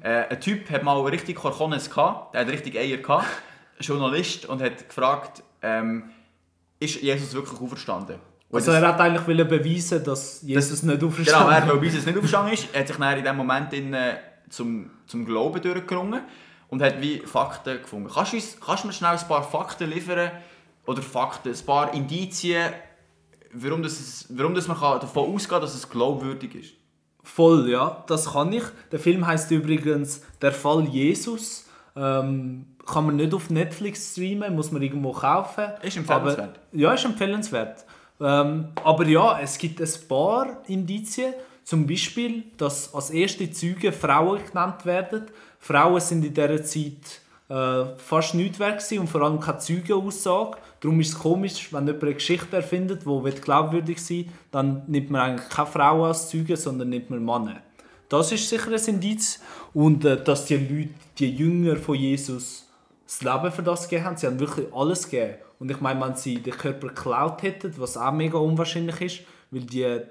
Äh, 0.01 0.27
ein 0.29 0.39
Typ 0.39 0.69
hat 0.69 0.83
mal 0.83 0.99
richtig 1.01 1.35
Korkones 1.35 1.89
gehabt, 1.89 2.33
der 2.33 2.41
hat 2.41 2.49
richtig 2.49 2.77
Eier 2.77 2.97
gehabt, 2.97 3.25
ein 3.25 3.83
Journalist, 3.83 4.45
und 4.45 4.61
hat 4.61 4.87
gefragt, 4.87 5.43
ähm, 5.61 6.11
ist 6.79 7.01
Jesus 7.01 7.33
wirklich 7.33 7.59
auferstanden? 7.59 8.17
Und 8.49 8.57
Also 8.57 8.71
das- 8.71 8.81
er 8.81 8.87
hat 8.89 8.99
eigentlich 9.01 9.27
wollen 9.27 9.47
beweisen, 9.47 10.03
dass 10.03 10.41
Jesus 10.43 10.83
nicht 10.83 10.99
Genau, 10.99 11.11
auferstanden 11.11 11.53
er, 11.53 11.67
weil 11.67 11.77
bei 11.77 11.85
uns 11.87 11.95
es 11.95 12.05
nicht 12.05 12.15
aufgestanden 12.15 12.53
ist, 12.53 12.73
hat 12.75 12.87
sich 12.87 12.95
dann 12.97 13.17
in 13.17 13.23
diesem 13.23 13.37
Moment 13.37 13.73
in, 13.73 13.93
äh, 13.93 14.17
zum, 14.49 14.89
zum 15.07 15.25
Glauben 15.25 15.61
durchgerungen 15.61 16.21
und 16.71 16.81
hat 16.81 16.99
wie 16.99 17.19
Fakten 17.19 17.79
gefunden. 17.79 18.09
Kannst 18.11 18.31
du, 18.31 18.37
uns, 18.37 18.57
kannst 18.59 18.83
du 18.83 18.87
mir 18.87 18.93
schnell 18.93 19.11
ein 19.11 19.27
paar 19.27 19.43
Fakten 19.43 19.89
liefern? 19.89 20.31
Oder 20.87 21.03
Fakten, 21.03 21.49
ein 21.53 21.65
paar 21.65 21.93
Indizien, 21.93 22.73
warum, 23.53 23.83
das, 23.83 24.25
warum 24.29 24.55
das 24.55 24.67
man 24.67 24.77
kann 24.77 24.99
davon 24.99 25.35
ausgehen 25.35 25.51
kann, 25.51 25.61
dass 25.61 25.75
es 25.75 25.87
glaubwürdig 25.87 26.55
ist? 26.55 26.73
Voll, 27.23 27.69
ja, 27.69 28.03
das 28.07 28.33
kann 28.33 28.51
ich. 28.51 28.63
Der 28.91 28.99
Film 28.99 29.27
heißt 29.27 29.51
übrigens 29.51 30.23
Der 30.41 30.51
Fall 30.51 30.85
Jesus. 30.85 31.67
Ähm, 31.95 32.65
kann 32.85 33.05
man 33.05 33.17
nicht 33.17 33.33
auf 33.33 33.49
Netflix 33.49 34.13
streamen, 34.13 34.55
muss 34.55 34.71
man 34.71 34.81
irgendwo 34.81 35.11
kaufen. 35.11 35.65
Ist 35.83 35.97
empfehlenswert. 35.97 36.39
Aber, 36.39 36.79
ja, 36.79 36.93
ist 36.93 37.05
empfehlenswert. 37.05 37.85
Ähm, 38.19 38.69
aber 38.83 39.05
ja, 39.05 39.39
es 39.39 39.57
gibt 39.57 39.81
ein 39.81 40.07
paar 40.07 40.57
Indizien. 40.67 41.33
Zum 41.71 41.87
Beispiel, 41.87 42.43
dass 42.57 42.93
als 42.93 43.11
erste 43.11 43.49
Zeugen 43.49 43.93
Frauen 43.93 44.41
genannt 44.45 44.85
werden. 44.85 45.27
Frauen 45.57 46.01
sind 46.01 46.25
in 46.25 46.33
dieser 46.33 46.61
Zeit 46.65 47.21
äh, 47.47 47.95
fast 47.95 48.35
nichts 48.35 48.59
wert 48.59 48.83
und 48.91 49.07
vor 49.07 49.21
allem 49.21 49.39
keine 49.39 49.59
Zeugenaussage. 49.59 50.57
Darum 50.81 50.99
ist 50.99 51.13
es 51.13 51.19
komisch, 51.19 51.71
wenn 51.71 51.87
jemand 51.87 52.03
eine 52.03 52.13
Geschichte 52.15 52.57
erfindet, 52.57 53.03
die 53.05 53.31
glaubwürdig 53.39 54.03
sein 54.03 54.17
will, 54.17 54.25
dann 54.51 54.83
nimmt 54.87 55.11
man 55.11 55.21
eigentlich 55.21 55.47
keine 55.47 55.67
Frauen 55.67 56.09
als 56.09 56.29
Zeugen, 56.29 56.57
sondern 56.57 56.89
nimmt 56.89 57.09
man 57.09 57.23
Männer. 57.23 57.61
Das 58.09 58.33
ist 58.33 58.49
sicher 58.49 58.69
ein 58.69 58.85
Indiz. 58.87 59.39
Und 59.73 60.03
äh, 60.03 60.21
dass 60.21 60.47
die 60.47 60.57
Leute, 60.57 60.89
die 61.19 61.33
Jünger 61.33 61.77
von 61.77 61.95
Jesus, 61.95 62.67
das 63.05 63.21
Leben 63.21 63.49
für 63.49 63.63
das 63.63 63.87
gegeben 63.87 64.07
haben. 64.07 64.17
Sie 64.17 64.27
haben 64.27 64.41
wirklich 64.41 64.65
alles 64.73 65.09
gegeben. 65.09 65.35
Und 65.57 65.71
ich 65.71 65.79
meine, 65.79 66.01
wenn 66.01 66.17
sie 66.17 66.35
den 66.41 66.51
Körper 66.51 66.89
geklaut 66.89 67.43
hätten, 67.43 67.73
was 67.77 67.95
auch 67.95 68.11
mega 68.11 68.37
unwahrscheinlich 68.39 68.99
ist, 68.99 69.19
weil 69.51 69.61
die 69.61 70.01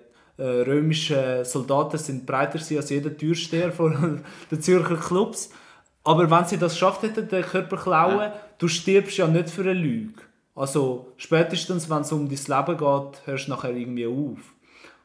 äh, 0.41 0.63
römischen 0.63 1.45
Soldaten 1.45 1.99
sind 1.99 2.27
breiter 2.27 2.59
als 2.59 2.91
jeder 2.91 3.17
Türsteher 3.17 3.71
von 3.73 4.23
den 4.51 4.61
Zürcher 4.61 4.97
Clubs. 4.97 5.51
Aber 6.03 6.31
wenn 6.31 6.45
sie 6.47 6.57
das 6.57 6.73
geschafft 6.73 7.03
hätten, 7.03 7.29
den 7.29 7.43
Körper 7.45 7.77
klauen, 7.77 8.19
Ja. 8.21 8.35
du 8.59 8.69
stirbst 8.69 9.19
ja 9.19 9.27
nicht 9.27 9.51
für 9.51 9.63
eine 9.63 9.75
Lüge. 9.75 10.21
Also 10.55 11.13
spätestens, 11.17 11.89
wenn 11.91 12.01
es 12.03 12.11
um 12.13 12.29
dein 12.29 12.39
Leben 12.67 12.79
geht, 12.79 13.27
hörst 13.27 13.47
du 13.47 13.51
nachher 13.51 13.75
irgendwie 13.77 14.07
auf. 14.07 14.39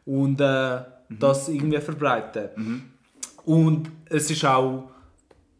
Und 0.05 0.39
äh, 0.41 0.79
das 1.09 1.49
irgendwie 1.49 1.79
verbreiten. 1.81 2.49
Und 3.45 3.91
es 4.09 4.31
ist 4.31 4.45
auch 4.45 4.89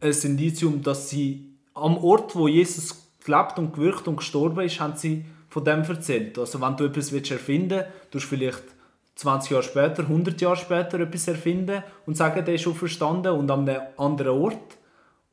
ein 0.02 0.12
Indizium, 0.24 0.82
dass 0.82 1.10
sie 1.10 1.50
am 1.74 1.98
Ort, 1.98 2.36
wo 2.36 2.48
Jesus 2.48 3.10
gelebt 3.24 3.60
und 3.60 3.74
gewirkt 3.74 4.08
und 4.08 4.18
gestorben 4.18 4.62
ist, 4.66 4.80
haben 4.80 4.96
sie 4.96 5.26
von 5.50 5.64
dem 5.64 5.84
erzählt. 5.84 6.38
Also 6.40 6.60
wenn 6.62 6.76
du 6.78 6.86
etwas 6.86 7.12
erfinden 7.12 7.80
willst, 8.12 8.12
du 8.12 8.20
vielleicht 8.20 8.64
20 9.16 9.52
Jahre 9.52 9.64
später, 9.64 10.04
100 10.04 10.40
Jahre 10.42 10.58
später 10.58 11.00
etwas 11.00 11.28
erfinden 11.28 11.84
und 12.06 12.18
sagen, 12.18 12.44
der 12.44 12.56
ist 12.56 12.62
schon 12.62 12.76
verstanden 12.76 13.34
und 13.34 13.50
an 13.50 13.68
einem 13.68 13.82
anderen 13.98 14.42
Ort. 14.42 14.78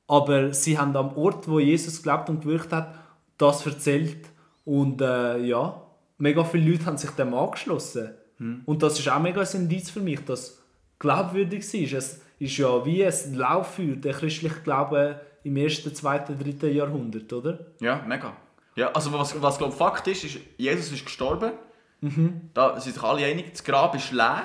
Aber 0.06 0.52
sie 0.52 0.78
haben 0.78 0.96
am 0.96 1.16
Ort, 1.16 1.48
wo 1.48 1.58
Jesus 1.58 2.02
gelebt 2.02 2.28
und 2.28 2.42
gewirkt 2.42 2.72
hat, 2.72 2.94
das 3.38 3.66
erzählt. 3.66 4.28
Und 4.64 5.00
äh, 5.00 5.38
ja, 5.38 5.82
mega 6.18 6.44
viele 6.44 6.70
Leute 6.70 6.86
haben 6.86 6.96
sich 6.98 7.10
dem 7.10 7.34
angeschlossen. 7.34 8.10
Und 8.66 8.82
das 8.82 8.98
ist 8.98 9.08
auch 9.08 9.20
mega 9.20 9.40
ein 9.40 9.48
Indiz 9.54 9.90
für 9.90 10.00
mich, 10.00 10.24
dass 10.24 10.60
glaubwürdig 10.98 11.62
war. 11.62 11.98
Es 11.98 12.20
ist 12.38 12.56
ja 12.56 12.84
wie 12.84 13.04
ein 13.04 13.34
Lauffeuer, 13.34 13.96
der 13.96 14.14
christliche 14.14 14.60
Glaube 14.62 15.20
im 15.44 15.56
ersten, 15.56 15.94
zweiten, 15.94 16.38
dritten 16.38 16.74
Jahrhundert, 16.74 17.32
oder? 17.32 17.58
Ja, 17.80 18.02
mega. 18.06 18.36
Ja, 18.74 18.90
also 18.92 19.12
was, 19.12 19.40
was 19.40 19.58
glaube 19.58 19.74
Fakt 19.74 20.08
ist, 20.08 20.24
ist, 20.24 20.38
Jesus 20.56 20.92
ist 20.92 21.04
gestorben. 21.04 21.52
Da 22.54 22.80
sind 22.80 22.94
sich 22.94 23.02
alle 23.02 23.24
einig, 23.24 23.52
das 23.52 23.62
Grab 23.62 23.94
ist 23.94 24.10
leer. 24.12 24.44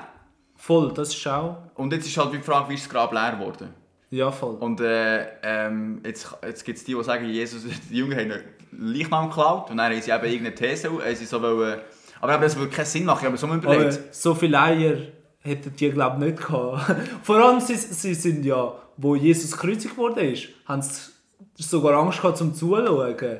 Voll, 0.55 0.93
das 0.93 1.13
ist 1.13 1.27
auch. 1.27 1.57
Und 1.75 1.91
jetzt 1.93 2.07
ist 2.07 2.17
halt 2.17 2.33
die 2.33 2.39
Frage, 2.39 2.69
wie 2.69 2.75
ist 2.75 2.85
das 2.85 2.89
Grab 2.89 3.11
leer 3.13 3.31
geworden? 3.37 3.73
Ja, 4.09 4.31
voll. 4.31 4.55
Und 4.55 4.79
äh, 4.79 5.27
ähm, 5.43 6.01
jetzt, 6.05 6.35
jetzt 6.43 6.63
gibt 6.63 6.77
es 6.77 6.83
die, 6.83 6.93
die 6.95 7.03
sagen, 7.03 7.25
Jesus, 7.25 7.63
die 7.89 7.97
Jünger 7.97 8.15
haben 8.15 8.31
einen 8.31 8.93
Leichnam 8.93 9.29
geklaut 9.29 9.69
und 9.69 9.77
dann 9.77 9.91
haben 9.91 10.01
sie 10.01 10.11
eben 10.11 10.25
irgendeine 10.25 10.55
These, 10.55 10.89
haben 10.89 11.15
sie 11.15 11.25
so 11.25 11.41
wollen, 11.41 11.79
aber 12.21 12.33
eben, 12.33 12.43
das 12.43 12.57
würde 12.57 12.71
keinen 12.71 12.85
Sinn 12.85 13.05
machen, 13.05 13.19
ich 13.19 13.25
habe 13.25 13.31
mir 13.31 13.37
so 13.37 13.47
mal 13.47 13.57
Aber 13.57 13.75
überlegt. 13.75 14.15
so 14.15 14.33
viele 14.33 14.59
Eier 14.59 14.97
hätten 15.39 15.75
die 15.75 15.89
glaube 15.91 16.17
ich 16.25 16.31
nicht 16.31 16.47
gehabt. 16.47 16.95
Vor 17.23 17.35
allem 17.37 17.59
sie, 17.59 17.75
sie 17.75 18.13
sind 18.13 18.45
ja, 18.45 18.73
wo 18.97 19.15
Jesus 19.15 19.51
gekreuzigt 19.51 19.97
worden 19.97 20.33
ist, 20.33 20.49
haben 20.65 20.81
sie 20.81 21.11
sogar 21.57 21.93
Angst 21.99 22.21
gehabt 22.21 22.37
zum 22.37 22.53
Zuschauen. 22.53 23.39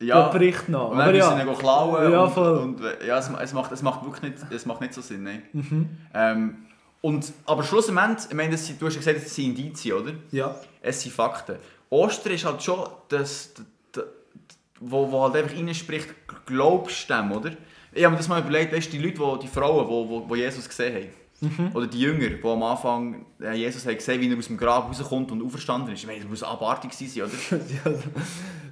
Ja, 0.00 0.24
Der 0.24 0.38
Bericht 0.38 0.68
nach. 0.68 0.88
Und 0.88 0.98
dann 0.98 1.10
müssen 1.10 1.18
ja. 1.18 1.44
sie 1.44 1.50
ihn 1.50 1.58
klauen. 1.58 2.12
Ja, 2.12 2.24
und, 2.24 2.32
voll. 2.32 2.58
Und, 2.58 2.80
äh, 2.82 3.06
ja, 3.06 3.18
es, 3.18 3.30
es, 3.30 3.52
macht, 3.54 3.72
es 3.72 3.82
macht 3.82 4.04
wirklich 4.04 4.34
nicht, 4.34 4.52
es 4.52 4.66
macht 4.66 4.80
nicht 4.80 4.92
so 4.92 5.00
Sinn. 5.00 5.22
Nein. 5.22 5.42
Mhm. 5.52 5.88
Ähm, 6.12 6.56
und, 7.00 7.32
aber 7.46 7.62
schlussendlich, 7.62 8.28
ich 8.28 8.34
meine, 8.34 8.52
das 8.52 8.66
du 8.66 8.86
hast 8.86 8.94
ja 8.94 8.98
gesagt, 8.98 9.16
es 9.18 9.34
sind 9.34 9.58
Indizien, 9.58 9.96
oder? 9.96 10.12
Ja. 10.32 10.54
Es 10.82 11.00
sind 11.00 11.14
Fakten. 11.14 11.56
Ostern 11.88 12.32
ist 12.32 12.44
halt 12.44 12.62
schon 12.62 12.80
das, 13.08 13.54
das, 13.54 13.64
das 13.92 14.04
wo, 14.80 15.10
wo 15.10 15.22
halt 15.22 15.36
einfach 15.36 15.56
reinspricht, 15.56 16.08
glaubst 16.44 17.08
du 17.08 17.14
dem, 17.14 17.32
oder? 17.32 17.52
Ich 17.92 18.04
habe 18.04 18.12
mir 18.12 18.18
das 18.18 18.28
mal 18.28 18.40
überlegt, 18.40 18.74
weißt 18.74 18.92
du, 18.92 18.98
die 18.98 19.02
Leute, 19.02 19.38
die, 19.38 19.46
die 19.46 19.48
Frauen, 19.48 19.86
die 19.86 19.90
wo, 19.90 20.28
wo 20.28 20.34
Jesus 20.34 20.68
gesehen 20.68 20.94
haben, 20.94 21.08
Mhm. 21.40 21.70
oder 21.74 21.86
die 21.86 22.00
Jünger, 22.00 22.28
die 22.30 22.44
am 22.48 22.62
Anfang 22.62 23.26
äh, 23.42 23.52
Jesus 23.54 23.84
haben 23.86 23.94
gesehen 23.96 24.20
wie 24.22 24.30
er 24.32 24.38
aus 24.38 24.46
dem 24.46 24.56
Grab 24.56 24.88
rauskommt 24.88 25.30
und 25.32 25.42
auferstanden 25.44 25.92
ist. 25.92 26.00
Ich 26.00 26.06
meine, 26.06 26.20
das 26.20 26.28
muss 26.28 26.42
abartig 26.42 26.92
sein, 26.94 27.08
oder? 27.24 27.60
ja. 27.92 27.92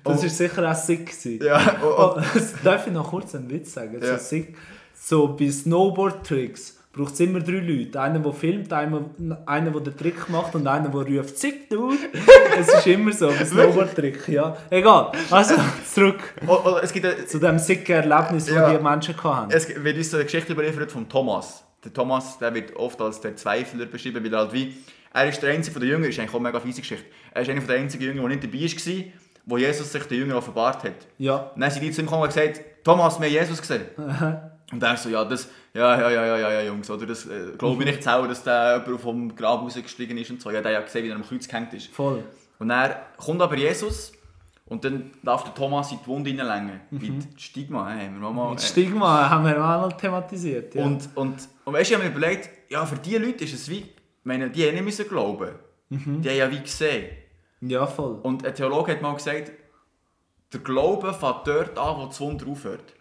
Das 0.02 0.23
war 0.23 0.28
sicher 0.30 0.71
auch 0.71 0.75
sick. 0.75 1.06
Gewesen. 1.06 1.44
Ja, 1.44 1.76
Oh, 1.83 2.18
darf 2.62 2.87
ich 2.87 2.92
noch 2.92 3.09
kurz 3.11 3.35
einen 3.35 3.50
Witz 3.50 3.75
sagen? 3.75 3.99
Ja. 4.02 4.16
So, 4.18 4.25
sick. 4.25 4.56
so 4.94 5.28
bei 5.37 5.50
Snowboard-Tricks 5.50 6.78
braucht 6.92 7.12
es 7.14 7.21
immer 7.21 7.40
drei 7.40 7.59
Leute. 7.59 8.00
Einer, 8.00 8.21
der 8.21 8.33
filmt, 8.33 8.73
einer, 8.73 9.02
einer, 9.47 9.71
der 9.71 9.80
den 9.80 9.97
Trick 9.97 10.28
macht 10.30 10.54
und 10.54 10.66
einer, 10.66 10.88
der 10.88 11.18
ruft 11.18 11.37
«Sick, 11.38 11.68
du!» 11.68 11.92
Es 12.56 12.68
ist 12.73 12.87
immer 12.87 13.12
so, 13.12 13.28
bei 13.28 13.44
Snowboard-Trick, 13.44 14.28
ja. 14.28 14.56
Egal. 14.71 15.11
Also, 15.30 15.54
zurück 15.92 16.35
Oh, 16.47 16.59
oh, 16.64 16.76
es 16.83 16.92
gibt 16.92 17.04
eine, 17.04 17.26
zu 17.26 17.38
dem 17.40 17.59
sicken 17.59 17.92
Erlebnis, 17.92 18.47
das 18.47 18.54
Ja. 18.54 18.73
die 18.76 18.83
Menschen 18.83 19.23
hatten. 19.23 19.50
Es 19.52 19.68
wird 19.68 19.97
uns 19.97 20.11
so 20.11 20.16
eine 20.16 20.25
Geschichte 20.25 20.52
überliefert 20.52 20.92
von 20.92 21.09
Thomas. 21.09 21.64
Der 21.85 21.93
Thomas 21.93 22.38
der 22.38 22.55
wird 22.55 22.75
oft 22.76 23.00
als 23.00 23.21
der 23.21 23.37
Zweifler 23.37 23.87
beschrieben, 23.87 24.25
weil 24.25 24.33
er 24.33 24.41
halt 24.41 24.53
wie... 24.53 24.76
Er 25.12 25.29
ist 25.29 25.41
der 25.41 25.53
einzige 25.53 25.75
von 25.75 25.81
den 25.81 25.91
Jüngern, 25.91 26.11
ist 26.11 26.19
eigentlich 26.19 26.31
auch 26.31 26.41
eine 26.41 26.49
mega 26.49 26.59
fiese 26.59 26.81
Geschichte. 26.81 27.05
Er 27.33 27.43
ist 27.43 27.49
einer 27.49 27.61
der 27.61 27.76
einzigen 27.76 28.03
Jünger, 28.03 28.29
der 28.29 28.37
nicht 28.37 28.45
dabei 28.45 28.59
war, 28.59 29.05
wo 29.47 29.59
Jesus 29.59 29.93
sich 29.93 30.03
den 30.05 30.19
Jüngern 30.19 30.38
offenbart 30.38 30.83
hat. 30.83 31.07
Ja. 31.19 31.37
Und 31.55 31.61
dann 31.61 31.71
sind 31.71 31.83
die 31.83 31.93
zu 31.93 32.00
ihm 32.00 32.07
gekommen 32.07 32.25
und 32.25 32.35
gesagt, 32.35 32.61
Thomas, 32.83 33.21
wir 33.21 33.26
haben 33.26 33.33
Jesus 33.33 33.61
gesehen. 33.61 33.83
und 34.73 34.83
er 34.83 34.97
so, 34.97 35.09
ja, 35.09 35.25
das, 35.25 35.49
ja, 35.73 36.00
ja, 36.00 36.11
ja, 36.11 36.26
ja, 36.26 36.37
ja, 36.37 36.53
ja 36.53 36.62
Jungs, 36.62 36.91
oder 36.91 37.07
das 37.07 37.26
äh, 37.26 37.53
glaube 37.57 37.85
ich 37.85 37.91
nicht 37.91 38.03
selber, 38.03 38.26
dass 38.26 38.43
der 38.43 38.83
jemand 38.85 39.00
vom 39.00 39.37
Grab 39.37 39.62
rausgestiegen 39.62 40.19
ist 40.19 40.31
und 40.31 40.43
so. 40.43 40.50
Ja, 40.50 40.61
der 40.61 40.73
hat 40.73 40.81
ja 40.81 40.85
gesehen, 40.85 41.05
wie 41.05 41.11
er 41.11 41.17
am 41.17 41.25
Kreuz 41.25 41.47
gehängt 41.47 41.73
ist. 41.75 41.88
Voll. 41.88 42.25
Und 42.59 42.69
dann 42.69 42.95
kommt 43.17 43.41
aber 43.41 43.57
Jesus 43.57 44.12
und 44.66 44.85
dann 44.85 45.11
darf 45.23 45.44
der 45.44 45.54
Thomas 45.54 45.92
in 45.92 45.99
die 46.02 46.06
Wunde 46.06 46.30
hineinlängen. 46.30 46.80
Mit 46.90 47.40
Stigma, 47.40 47.94
äh, 47.94 48.06
haben 48.06 48.21
wir 48.21 48.30
mal... 48.30 48.50
Mit 48.50 48.61
äh, 48.61 48.62
Stigma 48.62 49.28
haben 49.28 49.44
wir 49.44 49.56
auch 49.62 49.83
noch 49.90 49.92
thematisiert. 49.97 50.75
Ja. 50.75 50.85
und, 50.85 51.09
und, 51.16 51.49
und 51.64 51.73
weißt 51.73 51.90
du, 51.90 51.94
ich 51.94 52.00
habe 52.00 52.09
mir 52.11 52.16
überlegt, 52.16 52.50
ja, 52.71 52.85
für 52.87 52.97
diese 52.97 53.18
Leute 53.18 53.44
ist 53.44 53.54
es 53.54 53.68
wie, 53.68 53.87
meine, 54.23 54.50
die 54.50 54.66
haben 54.66 54.75
nicht 54.75 54.85
müssen 54.85 55.06
glauben. 55.09 55.50
Die 55.90 55.97
haben 56.28 56.37
ja 56.37 56.50
wie 56.50 56.61
gesehen. 56.61 57.11
ja, 57.61 57.87
voll. 57.87 58.18
Und 58.23 58.44
ein 58.47 58.54
Theologe 58.54 58.92
hat 58.92 59.02
mal 59.02 59.14
gesagt, 59.14 59.52
der 60.52 60.61
Glaube 60.61 61.12
fängt 61.12 61.47
dort 61.47 61.78
an, 61.78 61.97
wo 62.00 62.06
das 62.06 62.21
Wunder 62.21 62.47
aufhört. 62.47 62.94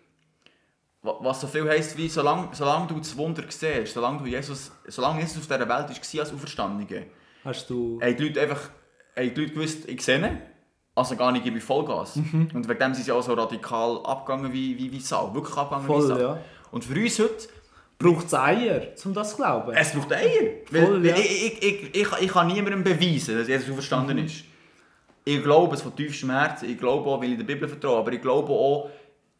Wa- 1.02 1.18
Was 1.22 1.42
so 1.42 1.48
viel 1.48 1.68
heisst 1.70 1.98
wie, 1.98 2.08
solange, 2.10 2.50
solange 2.52 2.88
du 2.88 2.98
das 3.00 3.16
Wunder 3.18 3.44
siehst, 3.48 3.94
solange, 3.94 4.20
du 4.20 4.26
Jesus, 4.26 4.72
solange 4.88 5.22
Jesus 5.22 5.38
auf 5.38 5.44
dieser 5.48 5.60
Welt 5.60 5.70
war 5.70 5.88
als 6.22 6.34
Auferstandene, 6.34 7.06
Hast 7.46 7.70
du... 7.70 8.00
haben 8.02 8.16
die 8.16 8.24
Leute 8.28 8.42
einfach 8.42 8.70
haben 9.16 9.34
die 9.34 9.42
Leute 9.42 9.54
gewusst, 9.54 9.88
ich 9.88 10.02
sehe 10.02 10.18
ihn, 10.18 10.38
also 10.96 11.16
gar 11.16 11.32
nicht, 11.32 11.44
gebe 11.44 11.58
ich 11.58 11.64
Vollgas. 11.64 12.16
Und 12.18 12.68
wegen 12.68 12.80
dem 12.80 12.94
sind 12.94 13.04
sie 13.06 13.12
auch 13.12 13.22
so 13.24 13.34
radikal 13.34 14.00
abgegangen 14.04 14.52
wie, 14.54 14.78
wie, 14.78 14.92
wie 14.92 15.00
Sau. 15.00 15.34
Wirklich 15.34 15.56
abgegangen 15.58 15.88
wie 15.88 15.92
Voll, 15.92 16.02
Sau. 16.08 16.18
ja. 16.20 16.38
Und 16.72 16.84
für 16.86 17.00
uns 17.00 17.20
heute, 17.20 17.48
Braucht 18.00 18.26
es 18.26 18.34
Eier, 18.34 18.82
um 19.06 19.14
das 19.14 19.30
zu 19.32 19.38
glauben? 19.38 19.72
es 19.74 19.94
braucht 19.94 20.12
Eier. 20.12 20.28
Voll, 20.66 21.02
weil 21.04 21.06
ja. 21.06 21.16
ich, 21.16 21.46
ich, 21.62 21.64
ich, 21.64 21.96
ich, 21.96 22.08
ich 22.22 22.28
kann 22.32 22.48
niemandem 22.48 22.84
beweisen, 22.84 23.38
dass 23.38 23.48
Jesus 23.48 23.70
auferstanden 23.72 24.18
ist. 24.18 24.44
Ich 25.24 25.42
glaube 25.42 25.76
es 25.76 25.82
von 25.82 25.96
tiefstem 25.96 26.32
Herzen, 26.32 26.70
ich 26.70 26.78
glaube 26.78 27.10
auch, 27.10 27.22
weil 27.22 27.32
ich 27.32 27.38
der 27.38 27.46
Bibel 27.46 27.68
vertraue, 27.70 28.00
aber 28.00 28.12
ich 28.12 28.22
glaube 28.22 28.52
auch 28.52 28.90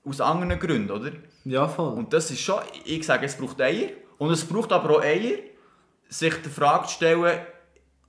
aus 0.06 0.22
anderen 0.22 0.58
Gründen, 0.58 0.90
oder? 0.92 1.12
Ja, 1.44 1.68
voll. 1.68 1.94
Und 1.94 2.14
das 2.14 2.32
ist 2.32 2.40
schon, 2.40 2.60
ich 2.86 3.06
sage, 3.06 3.26
es 3.26 3.36
braucht 3.36 3.60
Eier. 3.60 3.90
Und 4.18 4.32
es 4.32 4.46
braucht 4.46 4.72
aber 4.72 4.98
auch 4.98 5.02
Eier, 5.02 5.40
sich 6.08 6.34
die 6.42 6.50
Frage 6.50 6.88
zu 6.88 6.94
stellen, 6.94 7.40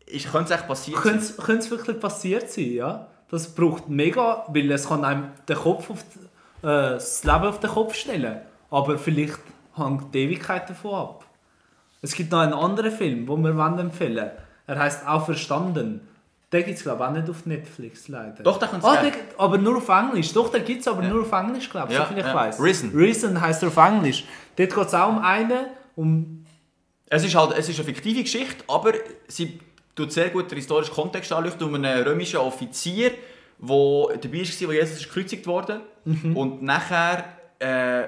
ist, 0.06 0.30
könnte 0.30 0.52
es 0.54 0.60
echt 0.60 0.68
passieren? 0.68 1.00
Könnte 1.00 1.18
es- 1.24 1.36
könnte 1.36 1.64
es 1.64 1.70
wirklich 1.70 1.98
passiert 1.98 2.48
sein, 2.50 2.72
ja? 2.74 3.08
Das 3.31 3.54
braucht 3.54 3.88
mega, 3.88 4.45
weil 4.49 4.71
es 4.71 4.88
kann 4.88 5.04
einem 5.04 5.28
den 5.49 5.57
Kopf 5.57 5.90
auf 5.90 6.04
die, 6.14 6.66
äh, 6.66 6.95
das 6.95 7.25
Leben 7.25 7.45
auf 7.45 7.61
den 7.61 7.71
Kopf 7.71 7.95
stellen. 7.95 8.40
Aber 8.71 8.99
vielleicht 8.99 9.38
hängt 9.76 10.14
die 10.14 10.25
Ewigkeit 10.25 10.69
davon 10.69 10.95
ab. 10.95 11.25
Es 12.02 12.14
gibt 12.14 12.31
noch 12.33 12.40
einen 12.40 12.52
anderen 12.52 12.93
Film, 12.93 13.26
den 13.26 13.43
wir 13.43 13.78
empfehlen 13.78 14.16
wollen. 14.16 14.31
Er 14.66 14.78
heißt 14.78 15.07
Auferstanden. 15.07 16.00
Den 16.52 16.64
gibt 16.64 16.78
es 16.78 16.85
glaube 16.85 17.02
ich 17.02 17.09
auch 17.09 17.12
nicht 17.12 17.28
auf 17.28 17.47
Netflix 17.47 18.09
leider. 18.09 18.43
Doch, 18.43 18.59
den 18.59 18.69
könnte 18.69 18.87
es 18.87 18.93
ah, 18.93 19.43
Aber 19.43 19.59
nur 19.59 19.78
auf 19.78 19.88
Englisch. 19.88 20.33
Doch, 20.33 20.50
den 20.50 20.64
gibt 20.64 20.83
es 20.83 20.88
aber 20.88 21.02
nur 21.02 21.23
auf 21.23 21.33
Englisch, 21.33 21.69
glaube 21.69 21.93
ich, 21.93 21.99
Ja, 21.99 22.04
soviel 22.04 22.19
ich 22.19 22.26
ja. 22.26 22.35
weiß. 22.35 22.61
Risen. 22.61 22.93
Risen 22.95 23.40
heisst 23.40 23.62
er 23.62 23.69
auf 23.69 23.76
Englisch. 23.76 24.25
Dort 24.57 24.75
geht 24.75 24.87
es 24.87 24.95
auch 24.95 25.09
um 25.09 25.19
einen, 25.19 25.66
um 25.97 26.45
Es 27.07 27.25
ist 27.25 27.35
halt 27.35 27.59
es 27.59 27.69
ist 27.69 27.76
eine 27.78 27.87
fiktive 27.87 28.23
Geschichte, 28.23 28.62
aber 28.69 28.93
sie 29.26 29.59
tut 29.94 30.12
sehr 30.12 30.30
gut 30.30 30.50
den 30.50 30.58
historischen 30.58 30.92
Kontext 30.94 31.32
anleuchten 31.32 31.66
um 31.66 31.74
einen 31.74 32.02
römischen 32.02 32.38
Offizier, 32.38 33.10
der 33.60 33.68
dabei 34.18 34.38
war, 34.38 34.68
wo 34.68 34.72
Jesus 34.72 34.96
ist 35.00 35.04
gekreuzigt 35.08 35.46
wurde 35.46 35.80
und 36.34 36.62
nachher 36.62 37.24
äh, 37.60 38.02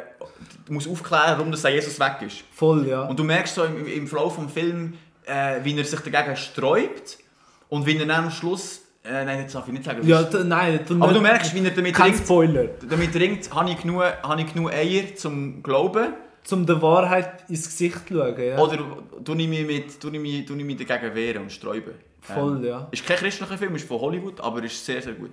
muss 0.68 0.88
aufklären, 0.88 1.38
warum 1.38 1.50
das 1.52 1.62
Jesus 1.62 1.98
weg 2.00 2.16
ist. 2.26 2.42
voll, 2.52 2.86
ja. 2.88 3.02
Und 3.02 3.18
du 3.18 3.24
merkst 3.24 3.54
so 3.54 3.64
im, 3.64 3.86
im 3.86 4.06
Flow 4.06 4.28
vom 4.28 4.48
Film, 4.48 4.94
äh, 5.24 5.60
wie 5.62 5.76
er 5.78 5.84
sich 5.84 6.00
dagegen 6.00 6.36
sträubt 6.36 7.18
und 7.68 7.86
wie 7.86 7.96
er 7.96 8.06
dann 8.06 8.24
am 8.26 8.30
Schluss, 8.30 8.82
äh, 9.04 9.24
nein, 9.24 9.44
das 9.44 9.52
darf 9.52 9.66
ich 9.68 9.72
nicht 9.72 9.84
sagen. 9.84 10.06
ja, 10.06 10.22
d- 10.24 10.42
nein, 10.44 10.80
du 10.86 11.00
aber 11.00 11.12
du 11.12 11.20
merkst, 11.20 11.54
wie 11.54 11.64
er 11.64 11.70
damit 11.70 11.94
kein 11.94 12.10
ringt, 12.10 12.24
Spoiler. 12.24 12.64
damit 12.88 13.14
ringt, 13.14 13.54
habe 13.54 13.70
ich 13.70 13.80
genug, 13.80 14.02
habe 14.22 14.40
ich 14.40 14.52
genug 14.52 14.72
Eier 14.72 15.14
zum 15.14 15.62
Glauben 15.62 16.08
um 16.52 16.66
der 16.66 16.80
Wahrheit 16.82 17.48
ins 17.48 17.66
Gesicht 17.66 18.08
zu 18.08 18.14
schauen. 18.14 18.42
Ja. 18.42 18.58
oder 18.58 18.78
tue 19.24 19.36
ich 19.36 19.48
mich, 19.48 19.66
mit, 19.66 20.00
tue 20.00 20.12
ich 20.12 20.20
mich, 20.20 20.48
ich 20.48 20.64
mich 20.64 20.86
dagegen 20.86 21.14
wehren 21.14 21.42
und 21.42 21.52
sträuben. 21.52 21.94
Voll, 22.20 22.64
ja. 22.64 22.88
Ist 22.90 23.06
kein 23.06 23.16
christlicher 23.18 23.56
Film, 23.56 23.76
ist 23.76 23.86
von 23.86 24.00
Hollywood, 24.00 24.40
aber 24.40 24.62
ist 24.62 24.84
sehr, 24.84 25.00
sehr 25.00 25.14
gut. 25.14 25.30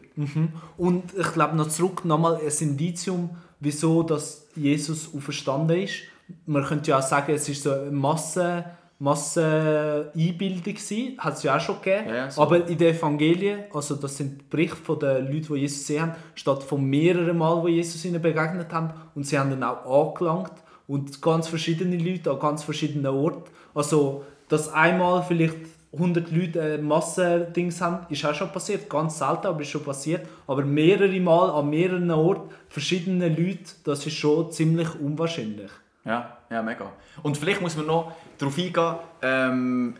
Und 0.77 1.05
ich 1.17 1.33
glaube 1.33 1.55
noch 1.55 1.67
zurück 1.67 2.05
nochmal 2.05 2.35
ein 2.35 2.51
Indizium, 2.59 3.31
wieso 3.59 4.03
dass 4.03 4.47
Jesus 4.55 5.09
auferstanden 5.15 5.81
ist. 5.81 6.03
Man 6.45 6.63
könnte 6.63 6.91
ja 6.91 6.99
auch 6.99 7.03
sagen, 7.03 7.33
es 7.33 7.49
ist 7.49 7.63
so 7.63 7.71
eine 7.71 7.91
Masse, 7.91 8.65
Masseneinbildung 8.99 10.73
gewesen, 10.73 11.17
hat 11.17 11.33
es 11.33 11.43
ja 11.43 11.57
auch 11.57 11.59
schon 11.59 11.81
gegeben. 11.81 12.09
Ja, 12.09 12.15
ja, 12.15 12.31
so. 12.31 12.41
Aber 12.41 12.67
in 12.67 12.77
den 12.77 12.95
Evangelien, 12.95 13.63
also 13.73 13.95
das 13.95 14.17
sind 14.17 14.49
Berichte 14.49 14.77
von 14.77 14.99
den 14.99 15.25
Leuten, 15.25 15.53
die 15.53 15.61
Jesus 15.61 15.79
gesehen 15.79 16.01
haben, 16.03 16.15
steht 16.35 16.63
von 16.63 16.83
mehreren 16.85 17.37
Mal, 17.37 17.61
wo 17.61 17.67
Jesus 17.67 18.05
ihnen 18.05 18.21
begegnet 18.21 18.71
haben 18.71 18.93
und 19.15 19.25
sie 19.25 19.37
haben 19.37 19.49
dann 19.49 19.63
auch 19.63 20.13
angelangt 20.13 20.53
und 20.87 21.21
ganz 21.21 21.47
verschiedene 21.47 21.97
Leute 21.97 22.31
an 22.31 22.39
ganz 22.39 22.63
verschiedenen 22.63 23.07
Orten. 23.07 23.49
Also, 23.73 24.25
dass 24.49 24.71
einmal 24.71 25.23
vielleicht 25.23 25.55
100 25.93 26.31
Leute 26.31 26.61
ein 26.61 26.83
Massendings 26.83 27.79
haben, 27.79 28.05
ist 28.09 28.25
auch 28.25 28.33
schon 28.33 28.51
passiert. 28.51 28.89
Ganz 28.89 29.19
selten, 29.19 29.47
aber 29.47 29.61
ist 29.61 29.69
schon 29.69 29.83
passiert. 29.83 30.27
Aber 30.47 30.63
mehrere 30.65 31.19
Mal 31.19 31.51
an 31.51 31.69
mehreren 31.69 32.09
Orten 32.11 32.49
verschiedene 32.67 33.29
Leute, 33.29 33.73
das 33.83 34.05
ist 34.05 34.15
schon 34.15 34.51
ziemlich 34.51 34.89
unwahrscheinlich. 34.99 35.71
Ja, 36.03 36.37
ja, 36.49 36.61
mega. 36.61 36.91
Und 37.21 37.37
vielleicht 37.37 37.61
muss 37.61 37.77
man 37.77 37.85
noch 37.85 38.11
darauf 38.37 38.57
eingehen, 38.57 38.95
ähm, 39.21 39.95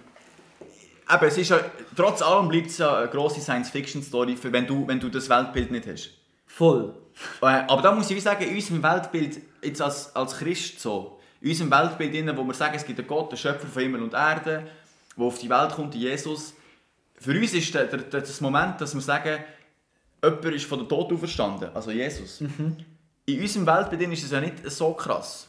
eben, 1.14 1.26
es 1.26 1.38
ist 1.38 1.50
ja, 1.50 1.60
trotz 1.96 2.22
allem 2.22 2.50
bleibt 2.50 2.68
es 2.68 2.80
ja 2.80 2.98
eine 2.98 3.08
grosse 3.08 3.40
Science-Fiction-Story, 3.40 4.36
wenn 4.42 4.68
du, 4.68 4.88
wenn 4.88 5.00
du 5.00 5.10
das 5.10 5.30
Weltbild 5.30 5.72
nicht 5.72 5.88
hast. 5.88 6.10
Voll. 6.54 6.94
Äh, 7.42 7.46
Aber 7.46 7.82
da 7.82 7.92
muss 7.92 8.12
ich 8.12 8.22
sagen, 8.22 8.44
in 8.44 8.54
unserem 8.54 8.84
Weltbild, 8.84 9.42
jetzt 9.64 9.82
als, 9.82 10.16
als 10.16 10.38
Christ 10.38 10.80
so, 10.80 11.20
in 11.42 11.50
unserem 11.50 11.72
Weltbild, 11.72 12.14
drin, 12.14 12.32
wo 12.38 12.44
wir 12.44 12.54
sagen, 12.54 12.76
es 12.76 12.86
gibt 12.86 13.00
einen 13.00 13.08
Gott, 13.08 13.32
den 13.32 13.38
Schöpfer 13.38 13.66
von 13.66 13.82
Himmel 13.82 14.04
und 14.04 14.14
Erde, 14.14 14.64
der 15.18 15.26
auf 15.26 15.40
die 15.40 15.50
Welt 15.50 15.72
kommt, 15.72 15.96
Jesus, 15.96 16.54
für 17.20 17.32
uns 17.32 17.54
ist 17.54 17.74
der, 17.74 17.86
der, 17.86 18.00
der, 18.00 18.22
das 18.22 18.40
Moment, 18.40 18.80
dass 18.80 18.94
wir 18.94 19.02
sagen, 19.02 19.44
jemand 20.22 20.46
ist 20.46 20.66
von 20.66 20.78
der 20.78 20.88
Tod 20.88 21.12
auferstanden, 21.12 21.70
also 21.74 21.90
Jesus. 21.90 22.42
In 23.26 23.42
unserem 23.42 23.66
Weltbild 23.66 24.14
ist 24.14 24.24
es 24.26 24.32
ja 24.32 24.40
nicht 24.40 24.70
so 24.70 24.94
krass. 24.94 25.48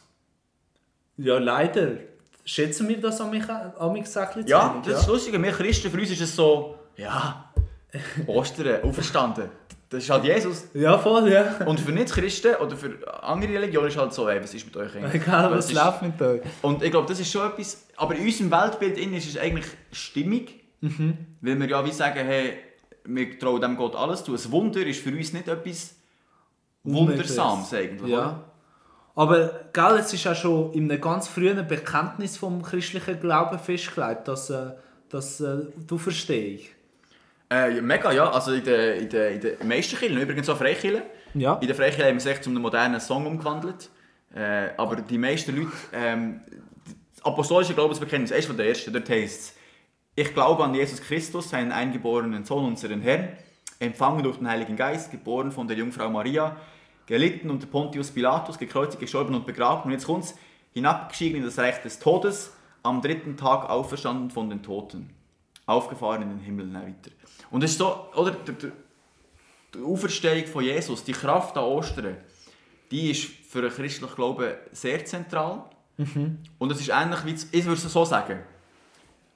Ja, 1.17 1.37
leider. 1.37 1.97
Schätzen 2.45 2.87
wir 2.87 2.99
das 2.99 3.21
an 3.21 3.29
mich, 3.29 3.47
an 3.47 3.93
mich 3.93 4.03
gesagt? 4.03 4.49
Ja, 4.49 4.81
das 4.83 5.01
ist 5.01 5.07
lustig. 5.07 5.39
Wir 5.39 5.51
Christen, 5.51 5.91
für 5.91 5.99
uns 5.99 6.09
ist 6.09 6.21
es 6.21 6.35
so, 6.35 6.79
ja, 6.97 7.51
Ostern, 8.27 8.83
auferstanden. 8.83 9.49
Das 9.89 10.03
ist 10.03 10.09
halt 10.09 10.23
Jesus. 10.23 10.65
Ja, 10.73 10.97
voll, 10.97 11.31
ja. 11.31 11.57
Und 11.65 11.79
für 11.79 11.91
Nicht-Christen 11.91 12.55
oder 12.55 12.75
für 12.75 13.23
andere 13.23 13.53
Religionen 13.53 13.87
ist 13.87 13.95
es 13.95 14.01
halt 14.01 14.13
so, 14.13 14.27
ey, 14.27 14.41
was 14.41 14.53
ist 14.53 14.65
mit 14.65 14.75
euch 14.75 14.95
eigentlich? 14.95 15.21
Egal, 15.21 15.51
was 15.51 15.71
läuft 15.71 16.01
mit 16.01 16.21
euch. 16.21 16.41
Und 16.61 16.83
ich 16.83 16.91
glaube, 16.91 17.07
das 17.07 17.19
ist 17.19 17.31
schon 17.31 17.47
etwas, 17.47 17.85
aber 17.95 18.15
in 18.15 18.25
unserem 18.25 18.51
Weltbild 18.51 18.97
innen 18.97 19.13
ist 19.15 19.29
es 19.29 19.37
eigentlich 19.37 19.65
stimmig, 19.91 20.65
weil 21.41 21.59
wir 21.59 21.67
ja 21.67 21.85
wie 21.85 21.91
sagen, 21.91 22.25
hey, 22.25 22.57
wir 23.05 23.39
trauen 23.39 23.61
dem 23.61 23.77
Gott 23.77 23.95
alles 23.95 24.23
zu. 24.23 24.33
Ein 24.33 24.51
Wunder 24.51 24.85
ist 24.85 25.01
für 25.01 25.11
uns 25.15 25.33
nicht 25.33 25.47
etwas 25.47 25.95
Wundersames 26.83 27.73
eigentlich. 27.73 28.11
Ja. 28.11 28.17
oder? 28.17 28.43
Aber 29.15 29.69
gell, 29.71 29.97
es 29.99 30.13
ist 30.13 30.27
auch 30.27 30.35
schon 30.35 30.73
in 30.73 30.91
einem 30.91 30.99
ganz 30.99 31.27
frühen 31.27 31.65
Bekenntnis 31.67 32.37
vom 32.37 32.61
christlichen 32.61 33.19
Glauben 33.19 33.57
festgelegt, 33.57 34.27
dass, 34.27 34.49
äh, 34.49 34.71
dass 35.09 35.39
äh, 35.39 35.57
du 35.87 35.97
verstehst. 35.97 36.65
Äh, 37.49 37.81
mega, 37.81 38.11
ja. 38.11 38.29
Also 38.29 38.53
in 38.53 38.63
den 38.63 39.01
in 39.01 39.09
der, 39.09 39.31
in 39.31 39.41
der 39.41 39.63
meisten 39.63 39.97
Kirchen, 39.97 40.19
übrigens 40.19 40.49
auch 40.49 40.57
Freikirchen. 40.57 41.03
Ja. 41.33 41.55
In 41.55 41.67
der 41.67 41.75
Freikirche 41.75 42.07
haben 42.07 42.23
wir 42.23 42.31
es 42.31 42.41
zu 42.41 42.49
einem 42.49 42.61
modernen 42.61 42.99
Song 42.99 43.25
umgewandelt. 43.25 43.89
Äh, 44.33 44.69
aber 44.77 44.97
die 44.97 45.17
meisten 45.17 45.55
Leute, 45.55 45.71
ähm, 45.93 46.41
das 47.15 47.25
apostolische 47.25 47.73
Glaubensbekenntnis, 47.73 48.31
eines 48.31 48.45
von 48.45 48.57
der 48.57 48.67
ersten, 48.67 48.91
dort 48.91 49.09
heisst 49.09 49.39
es, 49.39 49.55
ich 50.17 50.33
glaube 50.33 50.63
an 50.63 50.73
Jesus 50.73 51.01
Christus, 51.01 51.49
seinen 51.49 51.71
eingeborenen 51.71 52.45
Sohn, 52.45 52.65
unseren 52.65 53.01
Herrn, 53.01 53.29
empfangen 53.79 54.23
durch 54.23 54.37
den 54.37 54.49
Heiligen 54.49 54.75
Geist, 54.75 55.11
geboren 55.11 55.51
von 55.51 55.67
der 55.67 55.77
Jungfrau 55.77 56.09
Maria, 56.09 56.55
gelitten 57.05 57.49
unter 57.49 57.67
Pontius 57.67 58.11
Pilatus, 58.11 58.57
gekreuzigt, 58.57 58.99
gestorben 58.99 59.35
und 59.35 59.45
begraben. 59.45 59.85
Und 59.85 59.91
jetzt 59.91 60.05
kommt's, 60.05 60.35
hinabgestiegen 60.73 61.37
in 61.37 61.43
das 61.43 61.57
Reich 61.57 61.81
des 61.81 61.99
Todes, 61.99 62.53
am 62.83 63.01
dritten 63.01 63.37
Tag 63.37 63.69
auferstanden 63.69 64.29
von 64.29 64.49
den 64.49 64.63
Toten, 64.63 65.09
aufgefahren 65.65 66.21
in 66.23 66.29
den 66.29 66.39
Himmel 66.39 66.73
weiter. 66.73 67.11
Und 67.51 67.63
es 67.63 67.71
ist 67.71 67.77
so, 67.79 68.07
oder, 68.15 68.31
der, 68.31 68.53
der, 68.55 68.71
die 69.73 69.81
Auferstehung 69.83 70.45
von 70.47 70.63
Jesus, 70.63 71.03
die 71.03 71.11
Kraft 71.11 71.57
an 71.57 71.63
Ostern, 71.63 72.17
die 72.91 73.11
ist 73.11 73.23
für 73.25 73.61
den 73.61 73.71
christlichen 73.71 74.13
Glauben 74.15 74.53
sehr 74.71 75.03
zentral. 75.05 75.63
Und 76.57 76.71
es 76.71 76.81
ist 76.81 76.89
ähnlich 76.89 77.25
wie, 77.25 77.57
ich 77.57 77.65
würde 77.65 77.81
es 77.81 77.91
so 77.91 78.05
sagen, 78.05 78.39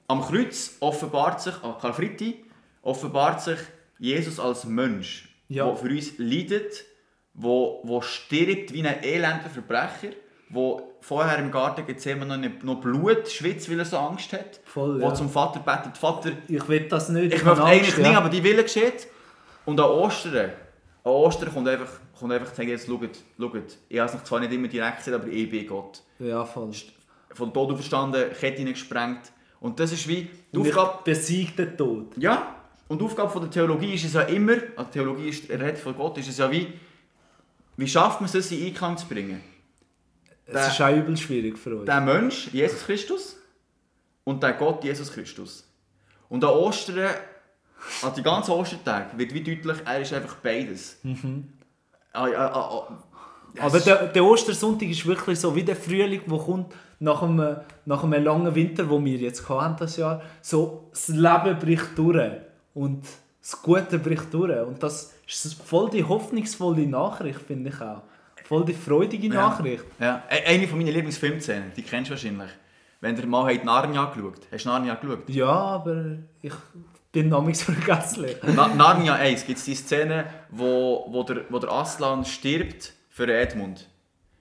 am 0.08 0.22
Kreuz 0.22 0.76
offenbart 0.80 1.42
sich, 1.42 1.54
an 1.64 1.78
Karfreitag, 1.80 2.36
offenbart 2.82 3.42
sich 3.42 3.60
Jesus 3.98 4.40
als 4.40 4.66
Mensch, 4.66 5.30
Ja. 5.48 5.66
der 5.66 5.76
für 5.76 5.90
uns 5.90 6.18
leidet, 6.18 6.86
wo, 7.34 7.80
wo 7.84 8.02
stirbt 8.02 8.74
wie 8.74 8.86
ein 8.86 9.02
elender 9.04 9.50
Verbrecher, 9.50 10.14
wo 10.50 10.96
vorher 11.02 11.38
im 11.40 11.52
Garten 11.52 11.86
Gethsemane 11.86 12.38
noch, 12.38 12.64
noch 12.64 12.82
Blut 12.82 13.28
schwitzt, 13.30 13.70
weil 13.70 13.80
er 13.80 13.86
so 13.86 13.98
Angst 13.98 14.34
hat, 14.34 14.60
Voll, 14.66 15.00
wo 15.00 15.06
ja. 15.08 15.14
zum 15.14 15.30
Vater 15.30 15.60
betet, 15.60 15.98
Vater, 15.98 16.32
Ich 16.48 16.68
will 16.68 16.88
das 16.88 17.10
nicht. 17.10 17.34
ich 17.34 17.44
möchte 17.44 17.64
eigentlich 17.64 17.84
Angst, 17.90 17.98
nicht, 18.00 18.12
ja. 18.12 18.18
aber 18.18 18.30
die 18.30 18.44
Wille 18.44 18.64
geschieht. 18.64 19.08
Und 19.66 19.80
an 19.80 19.86
Ostern, 19.90 20.52
an 21.04 21.12
Ostern 21.12 21.54
kommt 21.54 21.68
einfach, 21.68 21.90
kommt 22.20 22.34
einfach 22.34 22.50
zu 22.50 22.56
sagen, 22.56 22.70
jetzt 22.70 22.88
schaut, 22.88 23.02
schaut, 23.40 23.78
ich 23.88 24.00
habe 24.00 24.12
es 24.18 24.24
zwar 24.24 24.40
nicht 24.40 24.52
immer 24.52 24.68
direkt 24.68 24.98
gesehen, 24.98 25.14
aber 25.14 25.28
ich 25.28 25.50
bin 25.50 25.68
Gott. 25.68 26.02
Ja, 26.18 26.44
voll. 26.44 26.72
Von 27.34 27.54
Tod 27.54 27.72
auferstanden, 27.72 28.32
Ketten 28.34 28.66
gesprengt. 28.66 29.32
Und 29.60 29.80
das 29.80 29.92
ist 29.92 30.08
wie 30.08 30.30
die 30.52 30.58
Und 30.58 30.68
Aufgabe... 30.68 31.00
besiegt 31.04 31.60
den 31.60 31.78
Tod. 31.78 32.18
Ja, 32.18 32.56
und 32.88 33.00
die 33.00 33.06
Aufgabe 33.06 33.30
von 33.30 33.42
der 33.44 33.52
Theologie 33.52 33.94
ist 33.94 34.06
es 34.06 34.14
ja 34.14 34.22
immer, 34.22 34.54
also 34.76 34.90
Theologie 34.92 35.30
ist 35.30 35.48
er 35.50 35.60
redet 35.60 35.78
von 35.78 35.96
Gott, 35.96 36.18
ist 36.18 36.28
es 36.30 36.40
ja 36.40 36.50
wie, 36.50 36.74
wie 37.78 37.88
schafft 37.88 38.20
man 38.20 38.26
es, 38.26 38.32
das 38.32 38.52
in 38.52 38.66
Einklang 38.66 38.98
zu 38.98 39.06
bringen? 39.06 39.42
Es 40.52 40.54
Der- 40.54 40.68
ist 40.68 40.82
auch 40.82 40.96
übel 40.96 41.16
schwierig 41.18 41.58
für 41.58 41.76
uns. 41.76 41.86
Der 41.86 42.02
Mensch, 42.02 42.48
Jesus 42.52 42.84
Christus, 42.86 43.38
und 44.24 44.42
der 44.44 44.54
Gott, 44.54 44.84
Jesus 44.84 45.12
Christus. 45.12 45.68
Und 46.28 46.44
an 46.44 46.52
Ostern, 46.52 47.10
an 48.02 48.14
die 48.16 48.22
ganzen 48.24 48.52
Ostertage, 48.52 49.18
wird 49.18 49.34
wie 49.34 49.42
deutlich, 49.44 49.78
er 49.86 50.02
ist 50.02 50.14
einfach 50.14 50.36
beides. 50.36 50.98
Ah, 52.14 52.26
ah, 52.26 52.48
ah, 52.48 52.88
ah. 52.88 53.04
Aber 53.60 53.80
der, 53.80 54.08
der 54.08 54.24
Ostersonntag 54.24 54.90
ist 54.90 55.06
wirklich 55.06 55.40
so 55.40 55.56
wie 55.56 55.64
der 55.64 55.76
Frühling, 55.76 56.22
der 56.28 56.38
kommt 56.38 56.74
nach 57.00 57.22
einem, 57.24 57.58
nach 57.86 58.04
einem 58.04 58.24
langen 58.24 58.54
Winter, 58.54 58.90
wo 58.90 59.04
wir 59.04 59.18
jetzt 59.18 59.48
hatten 59.50 59.76
das 59.80 59.98
Jahr. 59.98 60.22
So, 60.42 60.90
das 60.92 61.08
Leben 61.08 61.58
bricht 61.60 61.98
durch 61.98 62.32
und 62.74 63.04
das 63.42 63.62
Gute 63.62 63.98
bricht 63.98 64.34
durch. 64.34 64.60
Und 64.68 64.84
das 64.84 65.14
ist 65.28 65.54
voll 65.64 65.90
die 65.90 66.04
hoffnungsvolle 66.04 66.86
Nachricht, 66.86 67.42
finde 67.42 67.70
ich 67.70 67.82
auch. 67.82 68.02
Voll 68.50 68.66
die 68.66 68.74
freudige 68.74 69.30
Nachricht. 69.30 69.86
Ja. 70.00 70.24
E- 70.30 70.44
Eine 70.46 70.68
von 70.68 70.80
meinen 70.80 70.92
Lieblingsfilmszenen, 70.94 71.72
die 71.76 71.84
kennst 71.84 72.10
du 72.10 72.14
wahrscheinlich. 72.16 72.50
Wenn 73.00 73.16
der 73.16 73.28
Mann 73.28 73.46
hat 73.48 73.64
Narnia 73.64 74.06
geschaut. 74.06 74.42
Hast 74.52 74.66
du 74.66 74.70
Narnia 74.70 74.96
geschaut? 74.96 75.30
Ja, 75.30 75.48
aber 75.52 76.18
ich 76.42 76.54
bin 77.12 77.30
namens 77.30 77.62
vergesslich. 77.72 78.38
Na, 78.56 78.68
Narnia 78.68 79.14
1 79.14 79.46
gibt 79.46 79.60
es 79.60 79.66
die 79.66 79.76
Szene, 79.76 80.26
wo, 80.50 81.06
wo, 81.10 81.22
der, 81.24 81.46
wo 81.50 81.60
der 81.60 81.72
Aslan 81.72 82.26
stirbt 82.26 82.94
für 83.10 83.32
Edmund. 83.32 83.88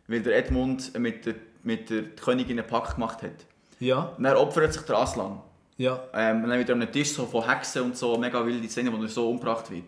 Weil 0.07 0.23
der 0.23 0.39
Edmund 0.39 0.99
mit 0.99 1.27
der, 1.27 1.35
mit 1.63 1.91
der 1.91 2.03
Königin 2.05 2.59
einen 2.59 2.67
Pakt 2.67 2.95
gemacht 2.95 3.23
hat. 3.23 3.45
Ja, 3.79 4.15
Und 4.17 4.25
dann 4.25 4.37
opfert 4.37 4.73
sich 4.73 4.83
der 4.83 4.97
Aslan. 4.97 5.41
ja, 5.77 6.01
Ähm, 6.15 6.49
dann 6.49 6.59
wieder 6.59 6.73
am 6.73 6.91
Tisch 6.91 7.13
so 7.13 7.27
von 7.27 7.47
Hexen 7.49 7.83
und 7.83 7.97
so, 7.97 8.17
mega 8.17 8.45
wilde 8.45 8.67
Szene, 8.69 8.91
wo 8.93 9.01
er 9.03 9.09
so 9.09 9.29
umgebracht 9.31 9.71
wird. 9.71 9.85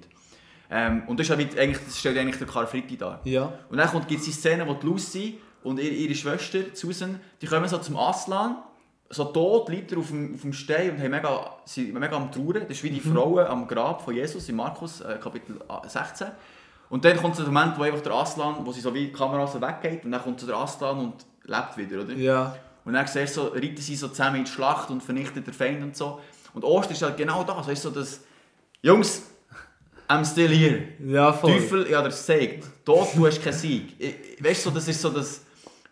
Ähm, 0.70 1.02
und 1.06 1.18
das, 1.18 1.28
ist 1.28 1.36
wie, 1.38 1.58
eigentlich, 1.58 1.84
das 1.84 1.98
stellt 1.98 2.16
eigentlich 2.16 2.38
der 2.38 2.46
Karfreitag 2.46 2.98
dar. 2.98 3.20
ja. 3.24 3.52
Und 3.68 3.76
dann 3.76 3.90
gibt 4.06 4.20
es 4.20 4.26
die 4.26 4.32
Szene, 4.32 4.66
wo 4.66 4.74
die 4.74 4.86
Lucy 4.86 5.38
und 5.64 5.80
ihre, 5.80 5.94
ihre 5.94 6.14
Schwester 6.14 6.60
Susan, 6.74 7.20
die 7.42 7.46
kommen 7.46 7.68
so 7.68 7.78
zum 7.78 7.96
Aslan, 7.96 8.56
so 9.12 9.24
tot 9.24 9.68
liegt 9.68 9.90
er 9.90 9.98
auf 9.98 10.06
dem, 10.08 10.34
auf 10.34 10.42
dem 10.42 10.52
Stein 10.52 10.92
und 10.92 11.00
haben 11.00 11.10
mega, 11.10 11.56
sind 11.64 11.92
mega 11.92 12.16
am 12.16 12.30
Trauern. 12.30 12.62
Das 12.68 12.76
ist 12.76 12.84
wie 12.84 12.90
die 12.90 13.00
Frauen 13.00 13.44
am 13.44 13.66
Grab 13.66 14.02
von 14.02 14.14
Jesus 14.14 14.48
in 14.48 14.54
Markus 14.54 15.00
äh, 15.00 15.18
Kapitel 15.20 15.58
16. 15.84 16.28
Und 16.88 17.04
dann 17.04 17.16
kommt 17.16 17.34
so 17.34 17.42
der 17.42 17.52
Moment, 17.52 17.76
wo 17.76 17.82
einfach 17.82 18.02
der 18.02 18.12
Aslan, 18.12 18.64
wo 18.64 18.70
sie 18.70 18.80
so 18.80 18.94
wie 18.94 19.06
die 19.06 19.12
Kamera 19.12 19.46
so 19.48 19.60
weggeht 19.60 20.04
und 20.04 20.12
dann 20.12 20.22
kommt 20.22 20.38
so 20.38 20.46
der 20.46 20.56
Aslan 20.56 20.98
und 20.98 21.14
lebt 21.44 21.76
wieder, 21.76 22.02
oder? 22.02 22.12
Ja, 22.14 22.54
Und 22.84 22.92
dann 22.92 23.06
siehst 23.06 23.36
du, 23.36 23.42
so, 23.42 23.48
reiten 23.48 23.76
sie 23.76 23.96
so 23.96 24.08
zusammen 24.08 24.36
in 24.36 24.44
die 24.44 24.50
Schlacht 24.50 24.90
und 24.90 25.02
vernichtet 25.02 25.44
den 25.44 25.54
Feind 25.54 25.82
und 25.82 25.96
so. 25.96 26.20
Und 26.54 26.64
Ostern 26.64 26.92
ist 26.92 27.02
halt 27.02 27.16
genau 27.16 27.42
das, 27.42 27.66
weißt 27.66 27.84
du, 27.84 27.88
so 27.90 27.94
das... 27.94 28.20
Jungs, 28.82 29.29
I'm 30.10 30.24
still 30.24 30.48
here. 30.50 30.82
ja 31.06 31.32
voll. 31.32 31.52
Teufel, 31.52 31.86
ich 31.86 31.94
habe 31.94 32.08
dir 32.08 32.14
gesagt, 32.14 32.64
du 32.84 33.26
hast 33.26 33.42
keinen 33.42 33.52
Sieg. 33.52 33.94
Ich- 33.98 34.44
Weißt 34.44 34.66
du, 34.66 34.70
so, 34.70 34.74
das 34.74 34.88
ist 34.88 35.00
so 35.00 35.10
das... 35.10 35.42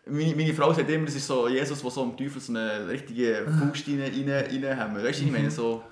Meine, 0.06 0.34
meine 0.34 0.54
Frau 0.54 0.72
sagt 0.72 0.88
immer, 0.90 1.04
das 1.04 1.14
ist 1.14 1.26
so 1.26 1.46
Jesus, 1.48 1.80
der 1.82 1.90
so 1.90 2.02
am 2.02 2.16
Teufel 2.16 2.40
so 2.40 2.52
eine 2.52 2.88
richtige 2.88 3.44
Faust 3.46 3.86
rein, 3.86 4.00
rein, 4.00 4.28
reinhämmert. 4.64 5.04
Weißt 5.04 5.20
du, 5.20 5.24
ich 5.26 5.30
meine 5.32 5.50
so... 5.50 5.82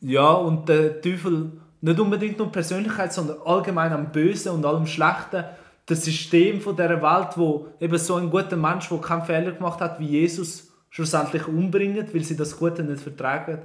Ja, 0.00 0.32
und 0.32 0.68
der 0.68 1.00
Teufel 1.00 1.52
nicht 1.82 2.00
unbedingt 2.00 2.38
nur 2.38 2.50
Persönlichkeit, 2.50 3.12
sondern 3.12 3.36
allgemein 3.44 3.92
am 3.92 4.10
Bösen 4.10 4.52
und 4.52 4.64
allem 4.64 4.86
Schlechten. 4.86 5.44
Das 5.86 6.04
System 6.04 6.60
von 6.60 6.74
dieser 6.74 7.00
Welt, 7.02 7.28
wo 7.36 7.68
eben 7.80 7.98
so 7.98 8.14
ein 8.16 8.30
guter 8.30 8.56
Mensch, 8.56 8.88
der 8.88 8.98
keinen 8.98 9.22
Fehler 9.24 9.52
gemacht 9.52 9.80
hat, 9.80 10.00
wie 10.00 10.06
Jesus, 10.06 10.68
schlussendlich 10.88 11.46
umbringt, 11.46 12.12
weil 12.14 12.22
sie 12.24 12.36
das 12.36 12.56
Gute 12.58 12.82
nicht 12.82 13.02
vertragen. 13.02 13.58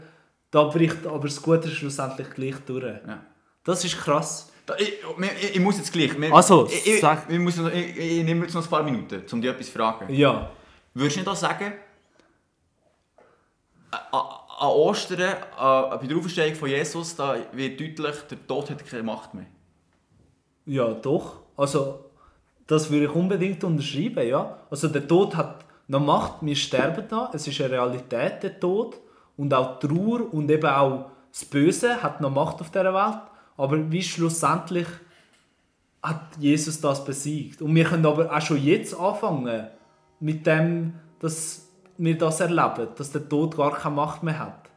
Da 0.51 0.63
bricht 0.65 1.07
aber 1.07 1.27
das 1.27 1.41
Gute 1.41 1.69
schlussendlich 1.69 2.29
gleich 2.31 2.55
durch. 2.65 2.83
Ja. 2.83 3.19
Das 3.65 3.83
ist 3.83 3.97
krass. 3.97 4.51
Da, 4.65 4.75
ich, 4.77 4.93
ich, 5.41 5.55
ich 5.55 5.59
muss 5.59 5.77
jetzt 5.77 5.91
gleich... 5.91 6.17
Wir, 6.19 6.33
Also, 6.33 6.67
ich, 6.67 6.99
sag- 7.01 7.29
ich, 7.29 7.37
muss 7.39 7.57
ich, 7.57 7.97
ich 7.97 8.23
nehme 8.23 8.45
jetzt 8.45 8.53
noch 8.55 8.63
ein 8.63 8.69
paar 8.69 8.83
Minuten, 8.83 9.21
um 9.31 9.41
dir 9.41 9.51
etwas 9.51 9.67
zu 9.67 9.73
fragen. 9.73 10.13
Ja. 10.13 10.49
Würdest 10.93 11.17
du 11.17 11.19
nicht 11.19 11.29
auch 11.29 11.35
sagen, 11.35 11.73
an 13.91 14.67
Ostern, 14.69 15.35
bei 15.57 16.07
der 16.07 16.17
Auferstehung 16.17 16.55
von 16.55 16.69
Jesus, 16.69 17.15
da 17.15 17.35
wird 17.51 17.79
deutlich, 17.79 18.15
der 18.29 18.47
Tod 18.47 18.69
hat 18.69 18.85
keine 18.85 19.03
Macht 19.03 19.33
mehr. 19.33 19.45
Ja, 20.65 20.91
doch. 20.93 21.37
Also, 21.57 22.05
das 22.65 22.89
würde 22.89 23.05
ich 23.05 23.11
unbedingt 23.13 23.63
unterschreiben, 23.63 24.27
ja. 24.27 24.57
Also, 24.69 24.87
der 24.87 25.07
Tod 25.07 25.35
hat 25.35 25.65
noch 25.87 25.99
Macht, 25.99 26.35
wir 26.41 26.55
sterben 26.55 27.05
da, 27.09 27.29
es 27.33 27.47
ist 27.47 27.59
eine 27.61 27.71
Realität, 27.71 28.41
der 28.43 28.59
Tod. 28.59 28.97
Und 29.37 29.53
auch 29.53 29.79
die 29.79 29.87
Trauer 29.87 30.33
und 30.33 30.49
eben 30.49 30.65
auch 30.69 31.11
das 31.31 31.43
Böse 31.45 32.01
hat 32.01 32.21
noch 32.21 32.31
Macht 32.31 32.61
auf 32.61 32.71
dieser 32.71 32.93
Welt. 32.93 33.19
Aber 33.57 33.91
wie 33.91 34.03
schlussendlich 34.03 34.87
hat 36.03 36.37
Jesus 36.39 36.79
das 36.79 37.03
besiegt. 37.03 37.61
Und 37.61 37.73
wir 37.73 37.85
können 37.85 38.05
aber 38.05 38.35
auch 38.35 38.41
schon 38.41 38.61
jetzt 38.61 38.97
anfangen, 38.97 39.67
mit 40.19 40.45
dem, 40.45 40.93
dass 41.19 41.67
wir 41.97 42.17
das 42.17 42.39
erleben, 42.39 42.89
dass 42.95 43.11
der 43.11 43.27
Tod 43.27 43.57
gar 43.57 43.73
keine 43.73 43.95
Macht 43.95 44.23
mehr 44.23 44.37
hat. 44.37 44.69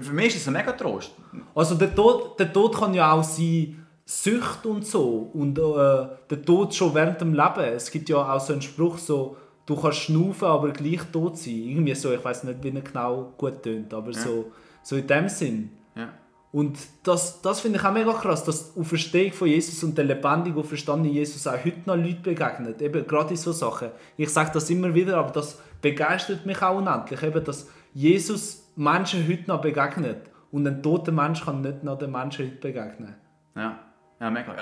Für 0.00 0.12
mich 0.12 0.28
ist 0.28 0.36
es 0.42 0.48
ein 0.48 0.54
mega 0.54 0.72
Trost. 0.72 1.12
Also 1.54 1.74
der 1.74 1.94
Tod, 1.94 2.38
der 2.38 2.52
Tod 2.52 2.76
kann 2.76 2.94
ja 2.94 3.12
auch 3.12 3.22
sein 3.22 3.86
Sucht 4.04 4.64
und 4.66 4.86
so 4.86 5.30
und 5.32 5.58
äh, 5.58 6.06
der 6.30 6.42
Tod 6.44 6.74
schon 6.74 6.94
während 6.94 7.20
dem 7.20 7.34
Leben. 7.34 7.60
Es 7.60 7.90
gibt 7.90 8.08
ja 8.08 8.16
auch 8.16 8.40
so 8.40 8.52
einen 8.52 8.62
Spruch 8.62 8.98
so, 8.98 9.36
du 9.66 9.76
kannst 9.76 9.98
schnaufen, 9.98 10.48
aber 10.48 10.70
gleich 10.70 11.02
tot 11.12 11.36
sein. 11.38 11.54
Irgendwie 11.54 11.94
so, 11.94 12.12
ich 12.12 12.24
weiß 12.24 12.44
nicht, 12.44 12.62
wie 12.62 12.70
er 12.70 12.80
genau 12.80 13.32
gut 13.36 13.62
tönt, 13.62 13.92
aber 13.92 14.12
so, 14.12 14.50
so 14.82 14.96
in 14.96 15.06
dem 15.06 15.28
Sinn. 15.28 15.70
Ja. 15.94 16.08
Und 16.52 16.78
das, 17.02 17.40
das 17.40 17.60
finde 17.60 17.78
ich 17.78 17.84
auch 17.84 17.92
mega 17.92 18.12
krass, 18.12 18.44
dass 18.44 18.74
die 18.74 18.80
Auferstehung 18.80 19.32
von 19.32 19.48
Jesus 19.48 19.82
und 19.82 19.96
der 19.96 20.04
lebendige 20.04 20.60
auferstandene 20.60 21.12
Jesus 21.12 21.46
auch 21.46 21.64
heute 21.64 21.80
noch 21.86 21.96
Leute 21.96 22.20
begegnet. 22.22 22.82
Eben 22.82 23.06
gerade 23.06 23.30
in 23.30 23.36
so 23.36 23.52
Sachen. 23.52 23.88
Ich 24.18 24.28
sage 24.28 24.50
das 24.52 24.68
immer 24.68 24.94
wieder, 24.94 25.16
aber 25.16 25.30
das 25.30 25.58
begeistert 25.80 26.44
mich 26.44 26.60
auch 26.60 26.76
unendlich. 26.76 27.22
Eben, 27.22 27.42
dass 27.42 27.68
Jesus 27.94 28.70
Menschen 28.76 29.26
heute 29.26 29.44
noch 29.48 29.62
begegnet. 29.62 30.26
Und 30.50 30.66
ein 30.66 30.82
toter 30.82 31.12
Mensch 31.12 31.42
kann 31.42 31.62
nicht 31.62 31.82
noch 31.82 31.98
den 31.98 32.12
Menschen 32.12 32.46
heute 32.46 32.56
begegnen. 32.56 33.14
Ja, 33.56 33.78
ja 34.20 34.30
mega. 34.30 34.54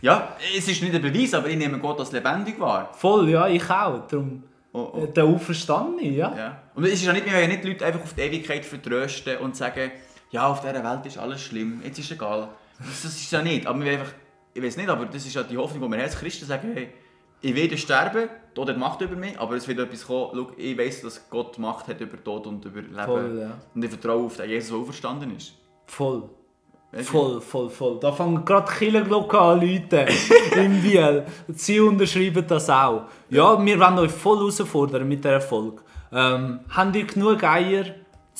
Ja, 0.00 0.36
es 0.56 0.66
ist 0.66 0.82
nicht 0.82 0.94
ein 0.94 1.02
Beweis, 1.02 1.34
aber 1.34 1.48
ich 1.48 1.58
nehme 1.58 1.78
Gott 1.80 2.00
als 2.00 2.12
lebendig 2.12 2.58
wahr. 2.58 2.90
Voll, 2.94 3.28
ja, 3.28 3.46
ich 3.46 3.68
auch. 3.68 4.06
Darum, 4.06 4.42
Oh, 4.74 4.90
oh. 4.92 5.04
äh, 5.04 5.12
der 5.12 5.24
Auferstandene, 5.24 6.10
ja. 6.10 6.36
Ja. 6.36 6.62
Und 6.74 6.84
es 6.84 6.94
ist 6.94 7.04
ja 7.04 7.12
nicht, 7.12 7.24
wir 7.24 7.32
wollen 7.32 7.48
nicht 7.48 7.62
die 7.62 7.68
Leute 7.68 7.86
einfach 7.86 8.02
auf 8.02 8.12
die 8.12 8.22
Ewigkeit 8.22 8.64
vertrösten 8.64 9.38
und 9.38 9.54
sagen, 9.54 9.92
ja, 10.34 10.48
auf 10.48 10.60
dieser 10.62 10.82
Welt 10.82 11.06
ist 11.06 11.16
alles 11.16 11.40
schlimm, 11.40 11.80
jetzt 11.84 12.00
ist 12.00 12.10
egal. 12.10 12.48
Das, 12.78 13.02
das 13.02 13.14
ist 13.14 13.30
ja 13.30 13.40
nicht. 13.40 13.68
Aber 13.68 13.84
wir 13.84 13.92
einfach, 13.92 14.12
ich 14.52 14.60
weiß 14.60 14.76
nicht, 14.78 14.88
aber 14.88 15.06
das 15.06 15.24
ist 15.24 15.32
ja 15.32 15.44
die 15.44 15.56
Hoffnung, 15.56 15.88
die 15.88 15.96
wir 15.96 16.02
als 16.02 16.18
Christen 16.18 16.44
sagen, 16.44 16.72
hey, 16.74 16.88
ich 17.40 17.54
werde 17.54 17.78
sterben, 17.78 18.28
Tod 18.52 18.68
hat 18.68 18.76
Macht 18.76 19.00
über 19.00 19.14
mich, 19.14 19.38
aber 19.38 19.54
es 19.54 19.68
wird 19.68 19.78
etwas 19.78 20.04
kommen, 20.04 20.30
schau, 20.34 20.50
ich 20.56 20.76
weiss, 20.76 21.02
dass 21.02 21.30
Gott 21.30 21.56
Macht 21.58 21.86
hat 21.86 22.00
über 22.00 22.22
Tod 22.22 22.48
und 22.48 22.64
über 22.64 22.80
Leben. 22.80 23.04
Voll, 23.04 23.38
ja. 23.42 23.58
Und 23.72 23.84
ich 23.84 23.90
vertraue 23.90 24.26
auf 24.26 24.36
den 24.36 24.50
Jesus, 24.50 24.70
der 24.70 24.78
auferstanden 24.78 25.36
ist. 25.36 25.52
Voll. 25.86 26.24
Weißt 26.90 27.08
du? 27.08 27.12
Voll, 27.12 27.40
voll, 27.40 27.70
voll. 27.70 28.00
Da 28.00 28.10
fangen 28.10 28.44
gerade 28.44 28.72
Killerglocken 28.72 29.38
an 29.38 29.60
Leute 29.60 30.08
im 30.56 30.82
Biel. 30.82 31.26
Sie 31.54 31.78
unterschreiben 31.78 32.44
das 32.48 32.68
auch. 32.68 33.04
Ja, 33.30 33.64
wir 33.64 33.78
wollen 33.78 33.98
euch 34.00 34.10
voll 34.10 34.38
herausfordern 34.38 35.06
mit 35.06 35.22
dieser 35.22 35.40
Folge. 35.40 35.82
Ähm, 36.10 36.58
habt 36.70 36.96
ihr 36.96 37.06
genug 37.06 37.44
Eier, 37.44 37.84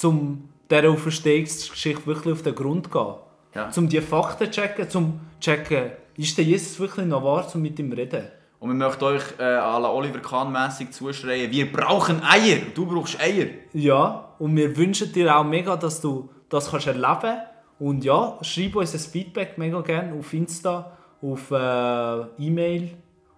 um 0.02 0.48
dieser 0.70 0.90
Auferstehungsgeschichte 0.90 2.06
wirklich 2.06 2.32
auf 2.32 2.42
den 2.42 2.54
Grund 2.54 2.90
gehen? 2.90 3.14
Ja. 3.54 3.70
Um 3.76 3.88
die 3.88 4.00
Fakten 4.00 4.46
zu 4.46 4.50
checken, 4.50 4.88
zum 4.88 5.20
zu 5.40 5.50
checken, 5.50 5.92
ist 6.16 6.36
der 6.36 6.44
Jesus 6.44 6.78
wirklich 6.78 7.06
noch 7.06 7.22
wahr, 7.22 7.46
um 7.54 7.62
mit 7.62 7.78
ihm 7.78 7.90
zu 7.90 7.96
reden? 7.96 8.28
Und 8.60 8.70
wir 8.70 8.86
möchten 8.86 9.04
euch 9.04 9.22
äh, 9.38 9.42
à 9.42 9.78
la 9.78 9.92
Oliver 9.92 10.20
Kahn-mässig 10.20 10.90
zuschreien, 10.90 11.50
wir 11.50 11.70
brauchen 11.70 12.22
Eier. 12.22 12.58
Du 12.74 12.86
brauchst 12.86 13.20
Eier. 13.20 13.48
Ja, 13.74 14.30
und 14.38 14.56
wir 14.56 14.74
wünschen 14.76 15.12
dir 15.12 15.36
auch 15.36 15.44
mega, 15.44 15.76
dass 15.76 16.00
du 16.00 16.30
das 16.48 16.70
kannst 16.70 16.86
erleben 16.86 17.18
kannst. 17.20 17.42
Und 17.78 18.04
ja, 18.04 18.38
schreib 18.40 18.76
uns 18.76 18.94
ein 18.94 19.00
Feedback 19.00 19.58
mega 19.58 19.80
gerne 19.82 20.18
auf 20.18 20.32
Insta, 20.32 20.96
auf 21.20 21.50
äh, 21.50 22.20
E-Mail 22.38 22.92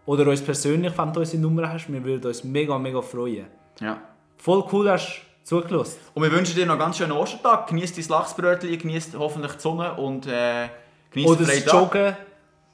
oder 0.05 0.29
uns 0.29 0.43
persönlich, 0.43 0.97
wenn 0.97 1.13
du 1.13 1.21
unsere 1.21 1.43
Nummer 1.43 1.73
hast. 1.73 1.93
Wir 1.93 2.05
würden 2.05 2.27
uns 2.27 2.45
mega, 2.45 2.79
mega 2.79 3.03
freuen. 3.03 3.47
Ja. 3.81 4.01
Voll 4.37 4.65
cool, 4.71 4.91
hast 4.91 5.23
du 5.23 5.26
zugelassen. 5.47 5.99
Und 6.15 6.23
wir 6.23 6.33
wünschen 6.33 6.57
dir 6.57 6.67
noch 6.67 6.73
einen 6.73 6.81
ganz 6.81 6.99
schönen 6.99 7.13
Ostertag. 7.13 7.69
Genieß 7.69 7.95
dein 7.95 8.09
Lachsbrötchen, 8.09 8.79
genieß 8.79 9.11
hoffentlich 9.17 9.53
die 9.53 9.61
Sonne 9.61 9.95
und 9.95 10.27
äh, 10.27 10.69
genieß 11.13 11.29
Oder 11.29 11.45
das. 11.45 11.65
Joggen 11.65 12.17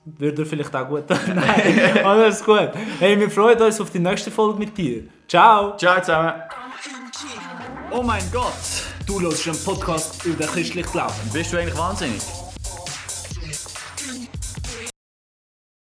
würde 0.05 0.35
dir 0.35 0.47
vielleicht 0.47 0.75
auch 0.75 0.89
gut 0.89 1.07
tun. 1.07 1.19
Nein, 1.35 2.05
alles 2.05 2.43
gut. 2.43 2.71
Hey, 2.99 3.19
wir 3.19 3.31
freuen 3.31 3.61
uns 3.61 3.81
auf 3.81 3.91
die 3.91 4.01
nächste 4.01 4.31
Folge 4.31 4.59
mit 4.59 4.77
dir. 4.77 5.05
Ciao! 5.29 5.77
Ciao 5.77 6.01
zusammen. 6.01 6.33
Oh 7.91 8.03
mein 8.03 8.25
Gott! 8.33 8.53
Du 9.07 9.21
hörst 9.21 9.47
einen 9.47 9.65
Podcast 9.65 10.25
über 10.25 10.45
den 10.45 10.49
christlichen 10.49 10.91
Glauben. 10.91 11.13
Bist 11.33 11.53
du 11.53 11.59
eigentlich 11.59 11.77
wahnsinnig? 11.77 12.23